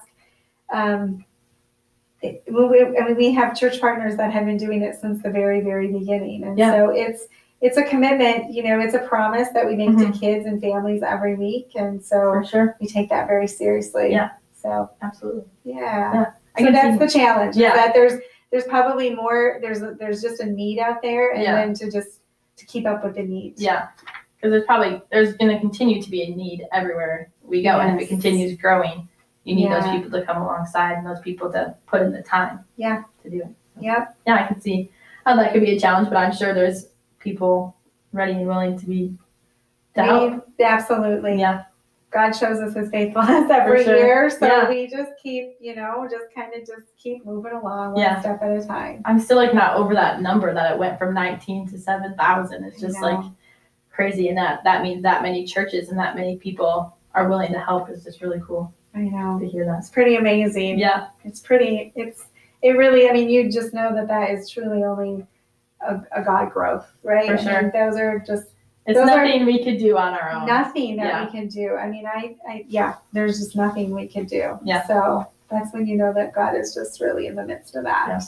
um, 0.73 1.23
it, 2.21 2.43
we, 2.47 2.65
we- 2.67 2.97
I 2.97 3.05
mean, 3.05 3.15
we 3.15 3.31
have 3.33 3.57
church 3.57 3.79
partners 3.81 4.15
that 4.17 4.31
have 4.31 4.45
been 4.45 4.57
doing 4.57 4.81
it 4.83 4.99
since 4.99 5.21
the 5.23 5.29
very, 5.29 5.61
very 5.61 5.87
beginning. 5.91 6.43
And 6.43 6.57
Yeah. 6.57 6.71
so 6.71 6.89
it's, 6.89 7.27
it's 7.61 7.77
a 7.77 7.83
commitment, 7.83 8.51
you 8.53 8.63
know, 8.63 8.79
it's 8.79 8.93
a 8.95 8.99
promise 8.99 9.49
that 9.53 9.65
we 9.67 9.75
make 9.75 9.89
Mhm. 9.89 10.13
to 10.13 10.19
kids 10.19 10.45
and 10.45 10.61
families 10.61 11.03
every 11.03 11.35
week. 11.35 11.71
And 11.75 12.03
so 12.03 12.17
For 12.19 12.43
sure. 12.43 12.77
we 12.79 12.87
take 12.87 13.09
that 13.09 13.27
very 13.27 13.47
seriously. 13.47 14.11
Yeah. 14.11 14.31
So, 14.53 14.89
Absolutely. 15.01 15.43
yeah. 15.63 16.13
Yeah. 16.13 16.31
I 16.57 16.65
So 16.65 16.71
that's 16.71 16.99
the 16.99 17.07
challenge. 17.07 17.55
Yeah. 17.55 17.73
That 17.75 17.93
there's, 17.93 18.19
there's 18.51 18.65
probably 18.65 19.13
more, 19.15 19.59
there's, 19.61 19.79
there's 19.99 20.21
just 20.21 20.41
a 20.41 20.45
need 20.45 20.79
out 20.79 21.01
there 21.01 21.31
and 21.31 21.41
Yeah. 21.43 21.55
then 21.55 21.73
to 21.75 21.89
just, 21.91 22.19
to 22.57 22.65
keep 22.65 22.85
up 22.85 23.03
with 23.03 23.15
the 23.15 23.23
needs. 23.23 23.61
Yeah. 23.61 23.87
Because 24.35 24.51
there's 24.51 24.65
probably 24.65 25.01
there's 25.11 25.33
going 25.37 25.51
to 25.51 25.59
continue 25.59 26.01
to 26.01 26.09
be 26.09 26.23
a 26.23 26.29
need 26.35 26.65
everywhere 26.73 27.29
we 27.43 27.61
go, 27.61 27.79
and 27.79 27.95
if 27.99 28.03
it 28.05 28.09
continues 28.09 28.57
growing, 28.59 29.07
you 29.43 29.55
need 29.55 29.71
those 29.71 29.83
people 29.85 30.11
to 30.11 30.25
come 30.25 30.41
alongside 30.41 30.93
and 30.97 31.05
those 31.05 31.19
people 31.19 31.51
to 31.51 31.75
put 31.87 32.01
in 32.01 32.11
the 32.11 32.21
time. 32.21 32.63
Yeah. 32.77 33.03
To 33.23 33.29
do 33.29 33.37
it. 33.41 33.47
Yep. 33.79 34.17
Yeah, 34.27 34.35
I 34.35 34.47
can 34.47 34.61
see 34.61 34.91
how 35.25 35.35
that 35.35 35.51
could 35.53 35.61
be 35.61 35.75
a 35.75 35.79
challenge, 35.79 36.09
but 36.09 36.17
I'm 36.17 36.33
sure 36.33 36.53
there's 36.53 36.87
people 37.19 37.75
ready 38.13 38.33
and 38.33 38.47
willing 38.47 38.77
to 38.79 38.85
be 38.85 39.13
to 39.95 40.03
help. 40.03 40.47
Absolutely. 40.59 41.39
Yeah. 41.39 41.63
God 42.11 42.33
shows 42.33 42.59
us 42.59 42.75
his 42.75 42.89
faithfulness 42.89 43.49
every 43.51 43.83
sure. 43.85 43.95
year. 43.95 44.29
So 44.29 44.45
Yeah. 44.45 44.69
we 44.69 44.87
just 44.87 45.11
keep, 45.21 45.55
you 45.61 45.75
know, 45.75 46.07
just 46.11 46.25
kind 46.35 46.53
of 46.53 46.59
just 46.67 46.87
keep 46.97 47.25
moving 47.25 47.53
along 47.53 47.93
one 47.93 48.01
Yeah. 48.01 48.19
step 48.19 48.41
at 48.41 48.51
a 48.51 48.65
time. 48.65 49.01
I'm 49.05 49.19
still 49.19 49.37
like 49.37 49.53
not 49.53 49.75
over 49.77 49.93
that 49.93 50.21
number 50.21 50.53
that 50.53 50.73
it 50.73 50.77
went 50.79 50.99
from 50.99 51.13
19 51.13 51.69
to 51.69 51.79
7,000. 51.79 52.63
It's 52.65 52.81
just 52.81 52.99
like 53.01 53.23
crazy, 53.91 54.27
and 54.27 54.37
that 54.37 54.63
that 54.65 54.83
means 54.83 55.03
that 55.03 55.21
many 55.23 55.45
churches 55.45 55.89
and 55.89 55.97
that 55.99 56.15
many 56.15 56.35
people 56.37 56.95
are 57.15 57.29
willing 57.29 57.51
to 57.53 57.59
help. 57.59 57.89
Is 57.89 58.03
just 58.03 58.21
really 58.21 58.41
cool 58.45 58.73
I 58.93 58.99
know. 58.99 59.39
to 59.39 59.47
hear 59.47 59.65
that. 59.65 59.79
It's 59.79 59.89
pretty 59.89 60.15
amazing. 60.15 60.77
Yeah, 60.79 61.07
It's 61.23 61.39
pretty, 61.39 61.91
it's, 61.95 62.25
it 62.61 62.71
really, 62.71 63.09
I 63.09 63.13
mean, 63.13 63.29
you 63.29 63.49
just 63.51 63.73
know 63.73 63.93
that 63.95 64.07
that 64.07 64.31
is 64.31 64.49
truly 64.49 64.83
only 64.83 65.25
a, 65.87 66.01
a 66.11 66.21
God 66.23 66.51
growth, 66.51 66.91
right? 67.03 67.25
For 67.25 67.33
I 67.33 67.35
mean, 67.37 67.45
sure. 67.45 67.71
those 67.73 67.97
are 67.99 68.19
just 68.19 68.49
it's 68.87 68.97
Those 68.97 69.07
nothing 69.07 69.45
we 69.45 69.63
could 69.63 69.77
do 69.77 69.95
on 69.97 70.13
our 70.13 70.31
own. 70.31 70.47
nothing 70.47 70.95
that 70.97 71.05
Yeah. 71.05 71.25
we 71.25 71.31
can 71.31 71.47
do. 71.47 71.75
I 71.75 71.87
mean, 71.87 72.05
I, 72.07 72.35
I, 72.47 72.65
yeah, 72.67 72.95
there's 73.13 73.37
just 73.39 73.55
nothing 73.55 73.91
we 73.93 74.07
can 74.07 74.25
do. 74.25 74.57
Yeah. 74.63 74.85
So 74.87 75.27
that's 75.51 75.71
when 75.71 75.85
you 75.85 75.97
know 75.97 76.11
that 76.13 76.33
God 76.33 76.55
is 76.55 76.73
just 76.73 76.99
really 76.99 77.27
in 77.27 77.35
the 77.35 77.45
midst 77.45 77.75
of 77.75 77.83
that. 77.83 78.05
Yeah. 78.09 78.19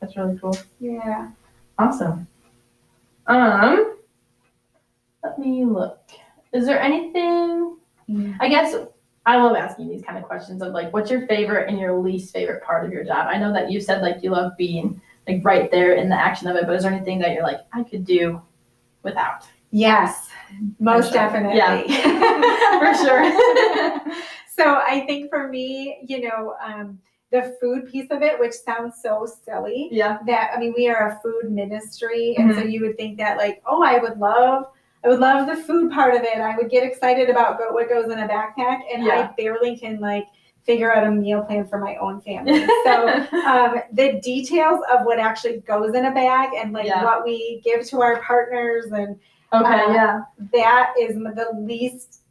That's 0.00 0.16
really 0.16 0.38
cool. 0.38 0.56
Yeah. 0.78 1.30
Awesome. 1.78 2.26
Um, 3.26 3.96
let 5.24 5.38
me 5.40 5.64
look. 5.64 5.98
Is 6.52 6.66
there 6.66 6.80
anything? 6.80 7.76
I 8.38 8.48
guess 8.48 8.74
I 9.26 9.42
love 9.42 9.56
asking 9.56 9.88
these 9.88 10.02
kind 10.02 10.16
of 10.16 10.24
questions 10.24 10.62
of 10.62 10.72
like, 10.72 10.92
what's 10.92 11.10
your 11.10 11.26
favorite 11.26 11.68
and 11.68 11.78
your 11.78 11.98
least 11.98 12.32
favorite 12.32 12.62
part 12.62 12.84
of 12.84 12.92
your 12.92 13.04
job? 13.04 13.26
I 13.28 13.38
know 13.38 13.52
that 13.52 13.72
you 13.72 13.80
said 13.80 14.00
like 14.00 14.22
you 14.22 14.30
love 14.30 14.56
being 14.56 15.00
like 15.26 15.44
right 15.44 15.68
there 15.70 15.94
in 15.94 16.08
the 16.08 16.14
action 16.14 16.46
of 16.46 16.54
it, 16.54 16.64
but 16.66 16.76
is 16.76 16.84
there 16.84 16.92
anything 16.92 17.18
that 17.18 17.32
you're 17.32 17.42
like, 17.42 17.60
I 17.72 17.82
could 17.82 18.04
do 18.04 18.40
without? 19.02 19.44
Yes, 19.72 20.28
most 20.78 21.06
sure. 21.06 21.14
definitely. 21.14 21.58
For 22.78 22.94
sure. 23.04 23.32
so 24.54 24.76
I 24.76 25.04
think 25.06 25.28
for 25.28 25.48
me, 25.48 25.98
you 26.06 26.20
know, 26.20 26.54
um, 26.64 26.98
the 27.32 27.56
food 27.60 27.90
piece 27.90 28.10
of 28.12 28.22
it, 28.22 28.38
which 28.38 28.52
sounds 28.52 28.94
so 29.02 29.26
silly, 29.44 29.88
yeah. 29.90 30.18
that 30.26 30.52
I 30.54 30.60
mean, 30.60 30.72
we 30.76 30.88
are 30.88 31.10
a 31.10 31.20
food 31.20 31.50
ministry, 31.50 32.36
and 32.38 32.54
so 32.54 32.62
you 32.62 32.80
would 32.82 32.96
think 32.96 33.18
that 33.18 33.36
like, 33.36 33.60
oh, 33.66 33.82
I 33.82 33.98
would 33.98 34.18
love. 34.18 34.66
I 35.06 35.10
would 35.10 35.20
love 35.20 35.46
the 35.46 35.56
food 35.56 35.92
part 35.92 36.14
of 36.14 36.22
it. 36.22 36.38
I 36.38 36.56
would 36.56 36.68
get 36.68 36.82
excited 36.82 37.30
about 37.30 37.60
what 37.72 37.88
goes 37.88 38.06
in 38.06 38.18
a 38.18 38.26
backpack, 38.28 38.80
and 38.92 39.04
Yeah. 39.04 39.30
I 39.30 39.34
barely 39.36 39.76
can 39.76 40.00
like 40.00 40.26
figure 40.64 40.92
out 40.92 41.06
a 41.06 41.10
meal 41.12 41.42
plan 41.44 41.64
for 41.64 41.78
my 41.78 41.94
own 41.96 42.20
family. 42.22 42.66
So 42.84 43.08
um, 43.46 43.82
the 43.92 44.20
details 44.20 44.80
of 44.92 45.06
what 45.06 45.20
actually 45.20 45.58
goes 45.60 45.94
in 45.94 46.06
a 46.06 46.10
bag 46.12 46.50
and 46.56 46.72
like 46.72 46.86
Yeah. 46.86 47.04
what 47.04 47.24
we 47.24 47.60
give 47.64 47.86
to 47.86 48.02
our 48.02 48.20
partners 48.20 48.86
and 48.86 49.16
okay. 49.52 49.80
uh, 49.84 49.92
yeah. 49.92 50.20
that 50.52 50.92
is 50.98 51.14
the 51.14 51.50
least 51.54 52.22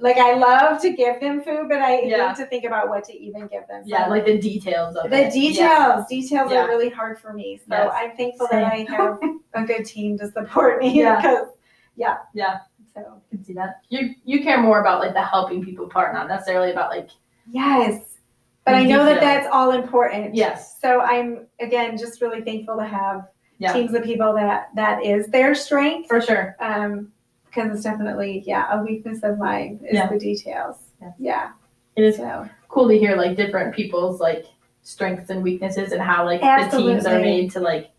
like 0.00 0.16
I 0.16 0.34
love 0.34 0.80
to 0.82 0.90
give 0.94 1.20
them 1.20 1.42
food, 1.42 1.68
but 1.68 1.80
I 1.80 2.00
Yeah. 2.00 2.28
hate 2.28 2.36
to 2.38 2.46
think 2.46 2.64
about 2.64 2.88
what 2.88 3.04
to 3.04 3.12
even 3.12 3.46
give 3.48 3.66
them. 3.68 3.82
So 3.84 3.88
Yeah. 3.90 4.06
Like 4.08 4.24
the 4.24 4.38
details 4.38 4.96
of 4.96 5.10
the 5.10 5.26
it. 5.26 5.32
details, 5.32 5.58
Yeah. 5.58 6.04
details 6.08 6.52
are 6.52 6.66
really 6.68 6.88
hard 6.88 7.18
for 7.18 7.34
me. 7.34 7.58
So 7.68 7.74
Yes. 7.76 7.92
I'm 7.94 8.16
thankful 8.16 8.48
Same. 8.50 8.62
that 8.62 8.72
I 8.72 8.86
have 8.96 9.18
a 9.52 9.62
good 9.66 9.84
team 9.84 10.16
to 10.18 10.30
support 10.30 10.80
me. 10.80 10.88
Yeah. 11.00 11.16
Because 11.20 11.48
Yeah. 11.96 12.16
Yeah. 12.34 12.58
So 12.94 13.00
I 13.00 13.30
can 13.30 13.44
see 13.44 13.52
that. 13.54 13.80
You 13.88 14.14
you 14.24 14.42
care 14.42 14.60
more 14.60 14.80
about 14.80 15.00
like 15.00 15.14
the 15.14 15.22
helping 15.22 15.64
people 15.64 15.88
part, 15.88 16.14
not 16.14 16.28
necessarily 16.28 16.70
about 16.70 16.90
like 16.90 17.10
yes, 17.50 18.16
but 18.64 18.74
I 18.74 18.84
know 18.84 19.04
that 19.04 19.20
that's 19.20 19.46
all 19.52 19.72
important. 19.72 20.34
yes. 20.34 20.80
So 20.80 21.00
I'm 21.00 21.46
again 21.60 21.96
just 21.98 22.20
really 22.20 22.40
thankful 22.42 22.76
to 22.78 22.84
have 22.84 23.28
Yeah. 23.58 23.72
teams 23.72 23.94
of 23.94 24.02
people 24.04 24.32
that 24.34 24.68
that 24.74 25.04
is 25.04 25.26
their 25.28 25.54
strength. 25.54 26.08
For 26.08 26.20
sure. 26.20 26.56
Um, 26.60 27.12
because 27.46 27.72
it's 27.72 27.82
definitely 27.84 28.42
yeah 28.46 28.66
a 28.78 28.82
weakness 28.82 29.22
of 29.22 29.38
mine 29.38 29.80
is 29.84 29.94
Yeah. 29.94 30.08
the 30.08 30.18
details. 30.18 30.76
Yes. 31.00 31.12
Yeah. 31.18 31.50
It 31.96 32.02
is 32.04 32.16
So 32.16 32.48
cool 32.68 32.88
to 32.88 32.98
hear 32.98 33.16
like 33.16 33.36
different 33.36 33.74
people's 33.74 34.20
like 34.20 34.46
strengths 34.82 35.30
and 35.30 35.42
weaknesses 35.42 35.92
and 35.92 36.02
how 36.02 36.24
like 36.24 36.40
the 36.40 36.76
teams 36.76 37.06
are 37.06 37.18
made 37.20 37.50
to 37.52 37.60
like 37.60 37.90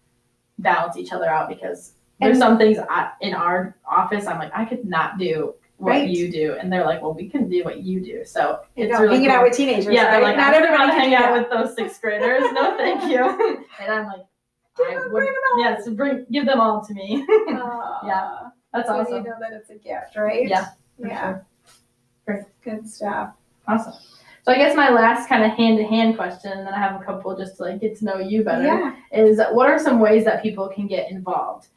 balance 0.60 0.96
each 0.98 1.12
other 1.12 1.28
out 1.30 1.50
because 1.50 1.94
there's 2.20 2.32
And- 2.38 2.40
some 2.40 2.58
things 2.58 2.78
I, 2.90 3.12
in 3.22 3.34
our 3.34 3.76
office 3.90 4.26
I'm 4.28 4.40
like 4.40 4.52
I 4.56 4.66
could 4.66 4.86
not 4.86 5.18
do 5.18 5.54
what 5.78 5.90
Right. 5.92 6.10
you 6.10 6.32
do 6.32 6.54
and 6.54 6.72
they're 6.72 6.86
like 6.86 7.02
well 7.02 7.14
we 7.14 7.28
can 7.28 7.50
do 7.50 7.64
what 7.66 7.80
you 7.84 8.00
do 8.00 8.24
so 8.24 8.62
it's 8.78 8.98
really 8.98 9.16
hanging 9.16 9.30
cool. 9.30 9.38
out 9.40 9.44
with 9.44 9.58
teenagers. 9.58 9.94
yeah 9.94 10.04
right? 10.06 10.12
they're 10.12 10.22
like 10.22 10.38
not 10.38 10.54
I 10.54 10.60
don't 10.60 10.64
everybody 10.64 10.88
want 10.90 10.94
to 10.94 11.00
hang 11.02 11.16
out 11.16 11.34
with 11.38 11.50
those 11.50 11.76
sixth 11.76 12.02
graders 12.02 12.44
no 12.54 12.78
thank 12.78 13.04
you 13.12 13.66
and 13.82 13.92
I'm 13.92 14.06
like 14.08 14.22
I 14.80 14.98
would 15.12 15.28
yes 15.60 15.88
bring 15.90 16.26
give 16.32 16.46
them 16.46 16.60
all 16.62 16.84
to 16.86 16.94
me 16.94 17.26
Aw. 17.30 18.08
Yeah. 18.08 18.50
that's 18.74 18.88
So 18.88 18.96
awesome 19.00 19.16
You 19.18 19.24
know 19.24 19.36
that 19.42 19.52
it's 19.54 19.70
a 19.70 19.76
gift, 19.76 20.16
right? 20.16 20.48
Yeah, 20.48 20.68
Yeah. 20.98 21.40
sure. 22.26 22.46
Good 22.64 22.88
stuff. 22.88 23.32
awesome 23.68 23.94
so 24.44 24.52
I 24.52 24.58
guess 24.58 24.76
my 24.76 24.90
last 24.92 25.28
kind 25.28 25.44
of 25.44 25.52
hand 25.58 25.78
to 25.80 25.84
hand 25.86 26.16
question 26.16 26.52
and 26.54 26.66
then 26.68 26.74
I 26.74 26.80
have 26.80 27.02
a 27.02 27.04
couple 27.04 27.36
just 27.36 27.58
to 27.58 27.64
like 27.64 27.82
get 27.82 27.98
to 28.00 28.06
know 28.06 28.18
you 28.20 28.44
better 28.46 28.64
Yeah. 28.64 28.96
is 29.12 29.42
what 29.52 29.68
are 29.70 29.80
some 29.80 30.00
ways 30.00 30.24
that 30.26 30.42
people 30.44 30.70
can 30.70 30.88
get 30.88 31.10
involved? 31.12 31.68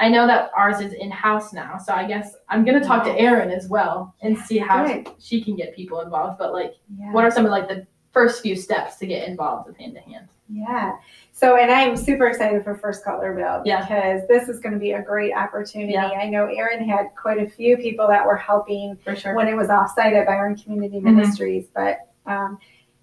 I 0.00 0.08
know 0.08 0.26
that 0.26 0.50
ours 0.56 0.80
is 0.80 0.92
in 0.92 1.10
house 1.10 1.52
now, 1.52 1.76
so 1.78 1.92
I 1.92 2.06
guess 2.06 2.36
I'm 2.48 2.64
gonna 2.64 2.82
talk 2.84 3.04
to 3.04 3.10
Erin 3.18 3.50
as 3.50 3.68
well 3.68 4.14
and 4.22 4.36
see 4.38 4.58
how 4.58 4.86
Good. 4.86 5.08
she 5.18 5.42
can 5.42 5.56
get 5.56 5.74
people 5.74 6.00
involved. 6.00 6.38
But 6.38 6.52
like, 6.52 6.74
Yeah. 6.98 7.12
what 7.12 7.24
are 7.24 7.30
some 7.30 7.44
of 7.44 7.50
like 7.50 7.68
the 7.68 7.86
first 8.12 8.42
few 8.42 8.54
steps 8.56 8.96
to 8.96 9.06
get 9.06 9.28
involved 9.28 9.66
with 9.66 9.76
hand 9.76 9.94
to 9.94 10.00
hand? 10.00 10.28
Yeah. 10.48 10.92
So, 11.32 11.56
and 11.56 11.70
I'm 11.70 11.94
super 11.96 12.26
excited 12.26 12.64
for 12.64 12.74
First 12.74 13.04
Cutlerville 13.04 13.62
Yeah. 13.66 13.82
because 13.82 14.26
this 14.28 14.48
is 14.48 14.60
going 14.60 14.72
to 14.72 14.78
be 14.78 14.92
a 14.92 15.02
great 15.02 15.34
opportunity. 15.34 15.92
Yeah. 15.92 16.06
I 16.06 16.28
know 16.28 16.46
Erin 16.46 16.88
had 16.88 17.08
quite 17.20 17.38
a 17.40 17.46
few 17.48 17.76
people 17.76 18.08
that 18.08 18.24
were 18.24 18.36
helping 18.36 18.96
For 19.04 19.14
sure. 19.14 19.34
when 19.34 19.46
it 19.46 19.54
was 19.54 19.68
offsite 19.68 20.14
at 20.18 20.26
Byron 20.26 20.56
Community 20.56 21.00
Mhm. 21.00 21.14
Ministries, 21.16 21.66
but 21.74 21.98
um, 22.26 22.58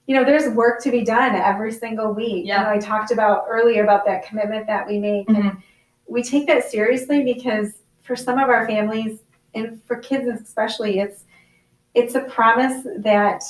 you 0.08 0.16
know, 0.16 0.24
there's 0.24 0.50
work 0.56 0.82
to 0.84 0.92
be 0.92 1.04
done 1.04 1.36
every 1.36 1.72
single 1.72 2.14
week. 2.14 2.46
Yeah. 2.46 2.60
You 2.60 2.64
know, 2.66 2.70
I 2.72 2.78
talked 2.80 3.12
about 3.12 3.46
earlier 3.48 3.84
about 3.84 4.06
that 4.06 4.26
commitment 4.26 4.66
that 4.68 4.88
we 4.88 4.98
make, 5.00 5.28
Mm-hmm. 5.28 5.58
We 6.08 6.24
take 6.24 6.48
that 6.48 6.64
seriously 6.70 7.24
because 7.24 7.74
for 8.02 8.16
some 8.16 8.38
of 8.38 8.50
our 8.50 8.68
families 8.68 9.20
and 9.54 9.82
for 9.86 9.98
kids 9.98 10.28
especially, 10.28 11.00
it's 11.00 11.24
it's 11.94 12.16
a 12.16 12.22
promise 12.22 12.86
that 12.98 13.44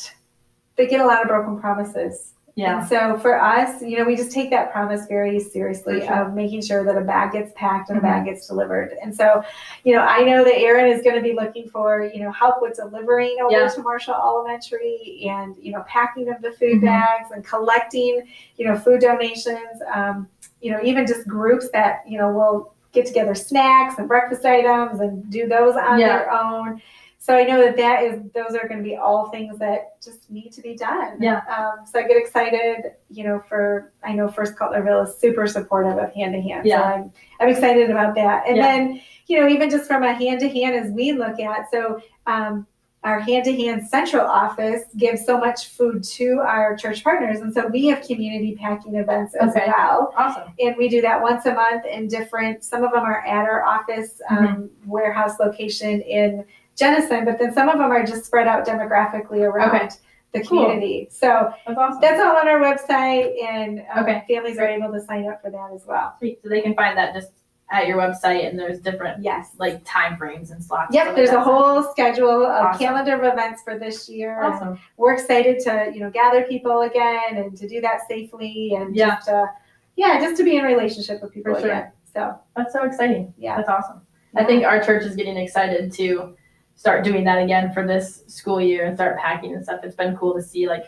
they 0.76 0.88
get 0.88 1.02
a 1.02 1.06
lot 1.06 1.22
of 1.22 1.28
broken 1.28 1.60
promises. 1.60 2.32
Yeah. 2.58 2.80
And 2.80 2.88
so 2.88 3.18
for 3.20 3.42
us, 3.42 3.82
you 3.82 3.98
know, 3.98 4.06
we 4.06 4.16
just 4.16 4.32
take 4.32 4.50
that 4.52 4.72
promise 4.72 5.08
very 5.08 5.42
seriously 5.42 6.00
sure. 6.00 6.10
Mm-hmm. 6.10 6.28
of 6.30 6.34
making 6.36 6.62
sure 6.62 6.86
that 6.86 6.96
a 6.96 7.02
bag 7.02 7.34
gets 7.34 7.52
packed 7.54 7.90
and 7.90 7.98
a 7.98 8.02
bag 8.02 8.26
gets 8.26 8.48
delivered. 8.48 8.94
And 9.04 9.14
so, 9.14 9.44
you 9.84 9.94
know, 9.94 10.00
I 10.02 10.22
know 10.24 10.42
that 10.46 10.58
Erin 10.58 10.88
is 10.88 11.02
going 11.04 11.18
to 11.18 11.22
be 11.22 11.34
looking 11.34 11.68
for, 11.68 12.10
you 12.14 12.22
know, 12.24 12.32
help 12.32 12.62
with 12.62 12.78
delivering 12.78 13.36
over 13.44 13.52
Yeah. 13.52 13.68
to 13.68 13.82
Marshall 13.82 14.16
Elementary 14.16 15.28
and, 15.30 15.54
you 15.60 15.74
know, 15.74 15.84
packing 15.86 16.30
of 16.30 16.42
the 16.42 16.52
food 16.52 16.82
Mhm. 16.82 16.86
bags 16.86 17.32
and 17.32 17.44
collecting, 17.44 18.24
you 18.56 18.66
know, 18.66 18.78
food 18.78 19.02
donations. 19.02 19.82
Um, 19.94 20.30
you 20.66 20.72
know, 20.72 20.80
even 20.84 21.06
just 21.06 21.28
groups 21.28 21.70
that, 21.74 22.02
you 22.08 22.18
know, 22.18 22.32
will 22.32 22.74
get 22.92 23.06
together 23.06 23.36
snacks 23.36 24.00
and 24.00 24.08
breakfast 24.08 24.44
items 24.46 25.00
and 25.00 25.30
do 25.30 25.48
those 25.48 25.76
on 25.76 26.00
Yeah. 26.00 26.08
their 26.18 26.32
own. 26.32 26.82
so 27.20 27.36
I 27.36 27.44
know 27.44 27.60
that 27.64 27.76
that 27.78 28.04
is 28.04 28.20
those 28.34 28.56
are 28.56 28.68
going 28.68 28.78
to 28.80 28.84
be 28.84 28.96
all 28.96 29.30
things 29.30 29.58
that 29.60 30.00
just 30.02 30.30
need 30.32 30.52
to 30.54 30.62
be 30.62 30.76
done. 30.76 31.18
Yeah. 31.20 31.42
Um, 31.56 31.86
so 31.86 32.00
I 32.00 32.04
get 32.08 32.18
excited, 32.18 32.94
you 33.10 33.24
know, 33.24 33.44
for 33.50 33.92
I 34.04 34.14
know 34.14 34.28
First 34.28 34.56
Cutlerville 34.56 35.08
is 35.08 35.18
super 35.18 35.46
supportive 35.48 35.98
of 35.98 36.12
hand 36.14 36.34
to 36.34 36.42
hand. 36.42 36.66
Yeah. 36.66 36.78
So 36.78 36.84
I'm 36.84 37.12
I'm 37.40 37.50
excited 37.50 37.90
about 37.92 38.16
that. 38.16 38.48
And 38.48 38.58
Yeah. 38.58 38.64
then 38.68 39.02
you 39.28 39.40
know 39.40 39.48
even 39.48 39.70
just 39.70 39.86
from 39.88 40.02
a 40.04 40.14
hand 40.14 40.40
to 40.42 40.50
hand 40.50 40.74
as 40.76 40.92
we 40.92 41.12
look 41.14 41.40
at 41.40 41.70
so. 41.72 42.00
Um, 42.28 42.66
our 43.06 43.20
hand-to-hand 43.20 43.88
central 43.88 44.26
office 44.26 44.82
gives 44.98 45.24
so 45.26 45.38
much 45.38 45.68
food 45.70 46.04
to 46.04 46.40
our 46.40 46.76
church 46.76 47.04
partners 47.04 47.40
and 47.40 47.54
so 47.54 47.68
we 47.68 47.86
have 47.86 48.06
community 48.06 48.56
packing 48.60 48.96
events 48.96 49.36
as 49.36 49.52
Okay. 49.56 49.66
well 49.68 50.12
Awesome. 50.18 50.52
and 50.60 50.76
we 50.76 50.90
do 50.90 51.02
that 51.02 51.22
once 51.22 51.46
a 51.46 51.54
month 51.54 51.86
in 51.86 52.08
different 52.08 52.64
some 52.64 52.84
of 52.84 52.92
them 52.92 53.04
are 53.04 53.22
at 53.26 53.46
our 53.46 53.64
office 53.64 54.22
um, 54.30 54.38
Mm-hmm. 54.38 54.90
warehouse 54.90 55.40
location 55.40 56.02
in 56.02 56.44
Jenison, 56.76 57.24
but 57.24 57.40
then 57.40 57.54
some 57.54 57.70
of 57.70 57.78
them 57.78 57.90
are 57.92 58.06
just 58.06 58.26
spread 58.26 58.48
out 58.48 58.68
demographically 58.68 59.42
around 59.50 59.70
Okay. 59.76 59.90
the 60.34 60.44
Cool. 60.44 60.64
community. 60.66 61.08
So 61.10 61.54
That's 61.66 61.78
awesome. 61.80 62.02
that's 62.02 62.20
all 62.22 62.36
on 62.36 62.48
our 62.50 62.60
website, 62.60 63.32
and 63.42 63.82
um, 63.96 64.04
Okay. 64.04 64.26
families 64.28 64.58
are 64.58 64.68
able 64.68 64.92
to 64.92 65.00
sign 65.00 65.26
up 65.30 65.42
for 65.42 65.50
that 65.52 65.70
as 65.74 65.86
well. 65.88 66.18
So 66.20 66.50
they 66.50 66.60
can 66.62 66.74
find 66.76 66.98
that 66.98 67.14
just 67.14 67.30
at 67.72 67.88
your 67.88 67.98
website, 67.98 68.48
and 68.48 68.58
there's 68.60 68.80
different 68.80 69.24
Yes. 69.24 69.52
like 69.58 69.84
time 69.86 70.18
frames 70.18 70.52
and 70.52 70.64
slots. 70.64 70.94
Yep, 70.94 71.16
there's 71.16 71.32
a 71.32 71.42
whole 71.42 71.82
schedule, 71.84 72.44
a 72.44 72.62
Awesome. 72.62 72.80
calendar 72.80 73.16
of 73.16 73.24
events 73.24 73.64
for 73.64 73.78
this 73.80 74.08
year. 74.08 74.42
Awesome. 74.44 74.78
We're 74.98 75.14
excited 75.14 75.60
to, 75.62 75.92
you 75.94 76.00
know, 76.00 76.12
gather 76.12 76.44
people 76.44 76.82
again 76.82 77.38
and 77.38 77.58
to 77.58 77.68
do 77.68 77.82
that 77.82 78.02
safely 78.08 78.74
and 78.76 78.96
Yeah. 78.96 79.16
just 79.16 79.28
to, 79.28 79.50
yeah, 79.96 80.20
just 80.20 80.38
to 80.38 80.44
be 80.44 80.58
in 80.58 80.64
relationship 80.64 81.22
with 81.24 81.34
people 81.34 81.54
oh, 81.54 81.56
For 81.56 81.62
sure. 81.62 81.72
again. 81.72 81.92
So, 82.14 82.36
That's 82.56 82.72
so 82.72 82.84
exciting. 82.84 83.34
yeah. 83.38 83.58
That's 83.58 83.70
awesome. 83.70 84.02
I 84.36 84.44
think 84.44 84.64
our 84.64 84.80
church 84.82 85.04
is 85.04 85.16
getting 85.16 85.38
excited 85.38 85.92
to 85.94 86.36
start 86.76 87.04
doing 87.04 87.24
that 87.24 87.42
again 87.42 87.72
for 87.74 87.88
this 87.88 88.24
school 88.28 88.60
year 88.62 88.86
and 88.86 88.96
start 88.96 89.18
packing 89.18 89.54
and 89.56 89.64
stuff. 89.64 89.80
It's 89.84 89.96
been 89.96 90.16
cool 90.18 90.34
to 90.36 90.42
see 90.42 90.68
like 90.68 90.84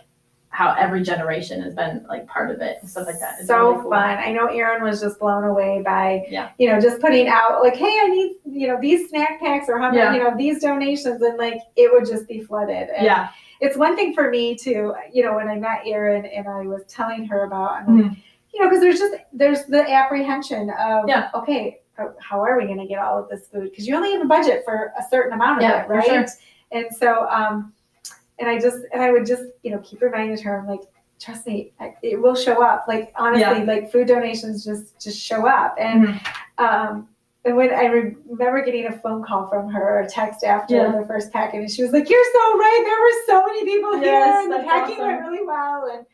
how 0.57 0.73
every 0.73 1.03
generation 1.03 1.61
has 1.61 1.75
been 1.75 2.03
like 2.09 2.25
part 2.25 2.49
of 2.49 2.59
it 2.61 2.79
and 2.81 2.89
stuff 2.89 3.05
like 3.05 3.19
that. 3.19 3.35
It's 3.37 3.47
so 3.47 3.59
really 3.69 3.81
cool. 3.83 3.91
fun. 3.91 4.17
I 4.17 4.31
know 4.31 4.47
Erin 4.47 4.81
was 4.81 4.99
just 4.99 5.19
blown 5.19 5.43
away 5.43 5.83
by, 5.85 6.25
Yeah. 6.31 6.49
you 6.57 6.67
know, 6.67 6.81
just 6.81 6.99
putting 6.99 7.27
out 7.27 7.61
like, 7.61 7.75
hey, 7.75 7.85
I 7.85 8.07
need, 8.07 8.37
you 8.43 8.67
know, 8.67 8.79
these 8.81 9.07
snack 9.09 9.39
packs 9.39 9.69
or 9.69 9.77
how 9.77 9.91
many, 9.91 9.97
Yeah. 9.99 10.13
you 10.15 10.19
know, 10.23 10.35
these 10.35 10.59
donations, 10.59 11.21
and 11.21 11.37
like 11.37 11.59
it 11.75 11.93
would 11.93 12.07
just 12.07 12.27
be 12.27 12.41
flooded. 12.41 12.89
And 12.89 13.05
Yeah. 13.05 13.27
it's 13.61 13.77
one 13.77 13.95
thing 13.95 14.15
for 14.15 14.31
me 14.31 14.55
to, 14.55 14.95
you 15.13 15.21
know, 15.23 15.35
when 15.35 15.47
I 15.47 15.57
met 15.57 15.81
Erin 15.85 16.25
and 16.25 16.47
I 16.47 16.61
was 16.61 16.83
telling 16.87 17.25
her 17.25 17.43
about, 17.43 17.73
I'm 17.73 17.85
Mm-hmm. 17.85 18.01
like, 18.07 18.17
you 18.51 18.59
know, 18.63 18.67
because 18.67 18.81
there's 18.81 18.97
just 18.97 19.13
there's 19.31 19.63
the 19.65 19.87
apprehension 19.87 20.71
of, 20.71 21.07
Yeah. 21.07 21.29
okay, 21.35 21.81
how- 21.95 22.15
how 22.19 22.43
are 22.43 22.57
we 22.57 22.65
going 22.65 22.79
to 22.79 22.87
get 22.87 22.97
all 22.97 23.19
of 23.21 23.29
this 23.29 23.47
food? 23.47 23.69
Because 23.69 23.87
you 23.87 23.95
only 23.95 24.11
have 24.13 24.23
a 24.23 24.25
budget 24.25 24.63
for 24.65 24.91
a 24.97 25.03
certain 25.11 25.33
amount 25.33 25.57
of 25.57 25.69
Yeah, 25.69 25.81
it, 25.83 25.85
for 25.85 25.93
right? 25.97 26.05
sure. 26.07 26.25
And 26.71 26.87
so, 26.99 27.27
um, 27.29 27.73
and 28.39 28.49
I 28.49 28.59
just 28.59 28.77
and 28.93 29.01
I 29.01 29.11
would 29.11 29.25
just, 29.25 29.43
you 29.63 29.71
know, 29.71 29.79
keep 29.79 30.01
reminding 30.01 30.37
her, 30.43 30.59
I'm 30.59 30.67
like, 30.67 30.81
trust 31.19 31.47
me, 31.47 31.73
it 32.03 32.21
will 32.21 32.35
show 32.35 32.63
up. 32.63 32.85
Like 32.87 33.11
honestly, 33.15 33.41
Yeah. 33.59 33.63
like 33.63 33.91
food 33.91 34.07
donations 34.07 34.63
just 34.63 34.99
just 35.01 35.19
show 35.19 35.47
up. 35.47 35.75
And 35.79 36.07
Mm-hmm. 36.07 36.63
um, 36.63 37.09
and 37.45 37.55
when 37.55 37.73
I 37.73 37.85
re- 37.85 38.15
remember 38.29 38.61
getting 38.63 38.87
a 38.87 38.91
phone 38.99 39.23
call 39.23 39.47
from 39.47 39.69
her 39.69 39.81
or 39.81 39.99
a 40.01 40.09
text 40.09 40.43
after 40.43 40.75
Yeah. 40.75 40.91
the 40.99 41.05
first 41.07 41.31
packet, 41.31 41.61
and 41.61 41.71
she 41.71 41.81
was 41.81 41.93
like, 41.93 42.09
"You're 42.09 42.23
so 42.33 42.57
right. 42.57 42.83
There 42.85 42.99
were 43.37 43.41
so 43.41 43.45
many 43.47 43.63
people 43.65 43.97
Yes, 44.01 44.03
here, 44.03 44.41
and 44.43 44.51
the 44.63 44.67
packing 44.67 44.97
went 44.99 45.21
really 45.21 45.45
well." 45.45 45.89
And 45.93 46.05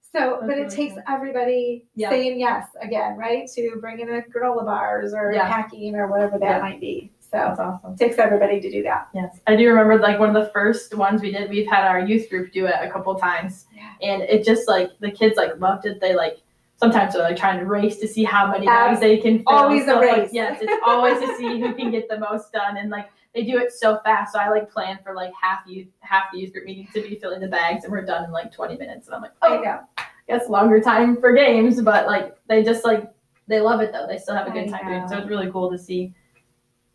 so, 0.00 0.38
That's 0.40 0.46
but 0.46 0.56
it 0.56 0.62
really 0.62 0.70
takes 0.74 0.94
cool. 0.94 1.02
everybody 1.06 1.84
Yeah. 1.94 2.08
saying 2.08 2.40
yes 2.40 2.68
again, 2.80 3.18
right, 3.18 3.46
to 3.54 3.76
bring 3.82 4.00
in 4.00 4.08
a 4.08 4.22
granola 4.22 4.64
bars 4.64 5.12
or 5.12 5.30
Yeah. 5.32 5.46
packing 5.46 5.94
or 5.94 6.06
whatever 6.06 6.38
that 6.38 6.62
might 6.62 6.80
be. 6.80 7.12
So 7.30 7.36
That's 7.36 7.60
awesome. 7.60 7.92
it 7.92 7.98
takes 7.98 8.18
everybody 8.18 8.58
to 8.60 8.70
do 8.70 8.82
that. 8.84 9.08
Yes, 9.14 9.38
I 9.46 9.54
do 9.54 9.68
remember 9.68 9.98
like 9.98 10.18
one 10.18 10.34
of 10.34 10.42
the 10.42 10.50
first 10.50 10.94
ones 10.94 11.20
we 11.20 11.30
did. 11.30 11.50
We've 11.50 11.66
had 11.68 11.86
our 11.86 12.00
youth 12.00 12.30
group 12.30 12.52
do 12.52 12.64
it 12.66 12.74
a 12.80 12.90
couple 12.90 13.14
times, 13.16 13.66
Yeah. 13.76 13.92
and 14.02 14.22
it 14.22 14.44
just 14.44 14.66
like 14.66 14.90
the 15.00 15.10
kids 15.10 15.36
like 15.36 15.58
loved 15.60 15.84
it. 15.84 16.00
They 16.00 16.14
like 16.14 16.38
sometimes 16.76 17.12
they're 17.12 17.22
like 17.22 17.36
trying 17.36 17.58
to 17.58 17.66
race 17.66 17.98
to 17.98 18.08
see 18.08 18.24
how 18.24 18.50
many 18.50 18.64
bags 18.64 19.00
they 19.00 19.18
can. 19.18 19.38
Fill. 19.40 19.44
Always 19.48 19.82
a 19.82 19.86
So, 19.86 20.00
like, 20.00 20.16
race. 20.16 20.30
yes, 20.32 20.58
it's 20.62 20.82
always 20.86 21.20
to 21.20 21.36
see 21.36 21.60
who 21.60 21.74
can 21.74 21.90
get 21.90 22.08
the 22.08 22.18
most 22.18 22.50
done, 22.52 22.78
and 22.78 22.88
like 22.88 23.10
they 23.34 23.42
do 23.44 23.58
it 23.58 23.72
so 23.74 23.98
fast. 24.04 24.32
So 24.32 24.38
I 24.38 24.48
like 24.48 24.70
plan 24.70 24.98
for 25.04 25.14
like 25.14 25.32
half 25.38 25.60
youth 25.66 25.88
half 26.00 26.32
the 26.32 26.38
youth 26.38 26.52
group 26.54 26.64
meeting 26.64 26.88
to 26.94 27.02
be 27.02 27.16
filling 27.16 27.40
the 27.40 27.48
bags, 27.48 27.84
and 27.84 27.92
we're 27.92 28.06
done 28.06 28.24
in 28.24 28.30
like 28.30 28.52
twenty 28.52 28.78
minutes. 28.78 29.06
And 29.06 29.14
I'm 29.16 29.20
like, 29.22 29.32
oh, 29.42 29.60
yeah. 29.62 29.80
I 29.98 30.04
guess 30.28 30.48
longer 30.48 30.80
time 30.80 31.20
for 31.20 31.32
games, 31.34 31.80
but 31.82 32.06
like 32.06 32.36
they 32.48 32.62
just 32.62 32.84
like 32.86 33.10
they 33.48 33.60
love 33.60 33.80
it 33.80 33.92
though. 33.92 34.06
They 34.06 34.16
still 34.16 34.34
have 34.34 34.46
a 34.46 34.50
good 34.50 34.70
time 34.70 34.86
doing 34.86 35.02
it. 35.02 35.08
So 35.10 35.18
it's 35.18 35.28
really 35.28 35.50
cool 35.50 35.70
to 35.70 35.76
see 35.78 36.14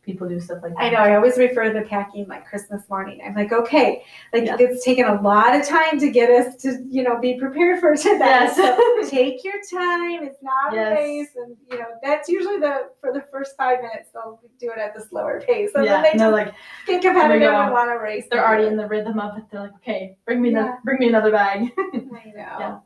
people 0.04 0.28
do 0.28 0.40
stuff 0.40 0.60
like 0.62 0.74
that. 0.74 0.82
I 0.82 0.90
know. 0.90 0.98
I 0.98 1.16
always 1.16 1.38
refer 1.38 1.64
to 1.64 1.74
the 1.80 1.86
packing 1.86 2.28
like 2.28 2.46
Christmas 2.46 2.88
morning. 2.90 3.22
I'm 3.26 3.34
like, 3.34 3.52
okay, 3.54 4.04
like 4.34 4.46
Yeah. 4.46 4.58
it's 4.60 4.84
taken 4.84 5.06
a 5.06 5.22
lot 5.22 5.56
of 5.56 5.66
time 5.66 5.98
to 6.00 6.10
get 6.12 6.30
us 6.30 6.56
to, 6.64 6.84
you 6.90 7.04
know, 7.04 7.18
be 7.20 7.40
prepared 7.40 7.80
for 7.80 7.96
today. 7.96 8.18
Yes. 8.20 8.56
So 8.58 9.10
take 9.10 9.44
your 9.44 9.56
time. 9.72 10.24
It's 10.24 10.42
not 10.44 10.74
Yes. 10.74 10.92
a 10.92 10.96
race, 11.02 11.30
and 11.38 11.56
you 11.72 11.78
know 11.80 11.86
that's 12.04 12.28
usually 12.30 12.60
the 12.60 12.90
for 13.00 13.12
the 13.14 13.24
first 13.32 13.56
five 13.58 13.80
minutes 13.82 14.10
they'll 14.14 14.40
do 14.60 14.72
it 14.72 14.78
at 14.78 14.94
the 14.94 15.02
slower 15.02 15.42
pace, 15.42 15.72
and 15.76 15.86
yeah, 15.86 16.02
then 16.02 16.18
they 16.18 16.24
no, 16.24 16.30
like 16.32 16.54
get 16.86 17.02
competitive 17.02 17.52
and 17.52 17.72
want 17.72 17.90
to 17.90 17.96
race. 17.96 18.26
they're 18.30 18.46
already 18.46 18.68
in 18.68 18.76
the 18.78 18.88
rhythm 18.88 19.20
of 19.20 19.38
it. 19.38 19.46
They're 19.52 19.62
like, 19.62 19.76
okay, 19.76 20.18
bring 20.26 20.42
me 20.42 20.52
Yeah. 20.52 20.64
the 20.64 20.74
bring 20.84 21.00
me 21.00 21.08
another 21.08 21.32
bag. 21.32 21.72
I 21.78 21.98
know. 21.98 22.12
Yeah. 22.36 22.60
Yeah. 22.60 22.80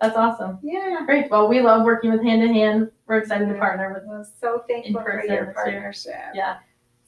That's 0.00 0.16
awesome. 0.16 0.58
yeah. 0.64 1.02
Great. 1.06 1.30
Well, 1.30 1.46
we 1.48 1.60
love 1.60 1.84
working 1.84 2.10
with 2.10 2.24
hand 2.24 2.42
in 2.42 2.52
hand. 2.52 2.90
We're 3.12 3.18
excited 3.18 3.46
to 3.50 3.54
partner 3.56 3.92
with. 3.92 4.10
I'm 4.10 4.24
so 4.40 4.64
thankful 4.66 5.02
for 5.02 5.22
your 5.26 5.52
partnership. 5.52 6.14
Yeah. 6.32 6.56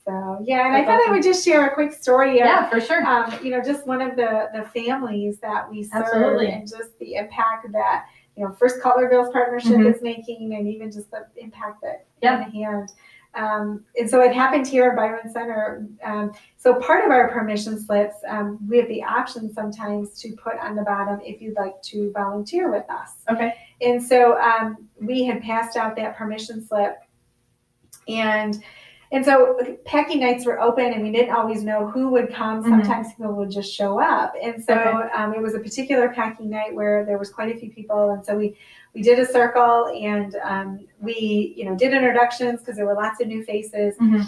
So 0.06 0.38
yeah, 0.44 0.66
and 0.66 0.76
I 0.76 0.84
thought 0.84 1.00
awesome. 1.00 1.12
I 1.12 1.14
would 1.14 1.22
just 1.22 1.42
share 1.42 1.66
a 1.66 1.72
quick 1.72 1.94
story 1.94 2.40
of 2.40 2.44
Yeah, 2.46 2.68
for 2.68 2.78
sure. 2.78 3.02
um, 3.06 3.32
you 3.42 3.50
know, 3.50 3.62
just 3.62 3.86
one 3.86 4.02
of 4.02 4.16
the 4.16 4.50
the 4.54 4.64
families 4.64 5.40
that 5.40 5.70
we 5.70 5.82
serve 5.82 6.02
Absolutely. 6.04 6.48
and 6.48 6.68
just 6.68 6.98
the 6.98 7.14
impact 7.14 7.72
that 7.72 8.04
you 8.36 8.44
know 8.44 8.52
First 8.52 8.80
Cutlerville's 8.82 9.30
partnership 9.32 9.72
Mhm. 9.78 9.94
is 9.94 10.02
making, 10.02 10.54
and 10.56 10.68
even 10.68 10.92
just 10.92 11.10
the 11.10 11.24
impact 11.36 11.80
that 11.80 12.04
Yeah. 12.20 12.44
in 12.44 12.50
hand. 12.50 12.92
Um, 13.36 13.84
and 13.98 14.08
so 14.08 14.20
it 14.20 14.32
happened 14.32 14.66
here 14.66 14.90
at 14.90 14.96
Byron 14.96 15.32
Center. 15.32 15.86
Um, 16.04 16.32
so 16.56 16.74
part 16.80 17.04
of 17.04 17.10
our 17.10 17.28
permission 17.30 17.80
slips, 17.80 18.16
um, 18.28 18.58
we 18.68 18.78
have 18.78 18.88
the 18.88 19.02
option 19.02 19.52
sometimes 19.52 20.20
to 20.22 20.32
put 20.36 20.58
on 20.58 20.76
the 20.76 20.82
bottom 20.82 21.20
if 21.22 21.40
you'd 21.40 21.56
like 21.56 21.80
to 21.82 22.12
volunteer 22.12 22.70
with 22.70 22.88
us. 22.88 23.10
Okay. 23.30 23.54
And 23.80 24.02
so 24.02 24.40
um, 24.40 24.88
we 25.00 25.24
had 25.24 25.42
passed 25.42 25.76
out 25.76 25.96
that 25.96 26.16
permission 26.16 26.64
slip, 26.64 26.96
and 28.08 28.62
and 29.12 29.24
so 29.24 29.76
packing 29.84 30.20
nights 30.20 30.44
were 30.46 30.60
open, 30.60 30.92
and 30.92 31.02
we 31.02 31.10
didn't 31.12 31.34
always 31.34 31.62
know 31.62 31.86
who 31.86 32.08
would 32.10 32.32
come. 32.32 32.62
Mhm. 32.62 32.68
Sometimes 32.68 33.14
people 33.14 33.32
would 33.34 33.50
just 33.50 33.72
show 33.72 34.00
up, 34.00 34.34
and 34.40 34.62
so 34.62 34.74
Okay. 34.74 35.12
um, 35.12 35.34
it 35.34 35.40
was 35.42 35.54
a 35.54 35.60
particular 35.60 36.08
packing 36.08 36.50
night 36.50 36.74
where 36.74 37.04
there 37.04 37.18
was 37.18 37.30
quite 37.30 37.54
a 37.54 37.58
few 37.58 37.70
people, 37.70 38.10
and 38.10 38.24
so 38.24 38.36
we 38.36 38.56
we 38.94 39.02
did 39.02 39.18
a 39.18 39.26
circle, 39.26 39.88
and 39.88 40.36
um, 40.44 40.80
we 41.00 41.54
you 41.56 41.64
know 41.64 41.74
did 41.74 41.92
introductions 41.92 42.60
because 42.60 42.76
there 42.76 42.86
were 42.86 42.94
lots 42.94 43.20
of 43.20 43.26
new 43.26 43.42
faces, 43.44 43.96
Mhm. 43.98 44.22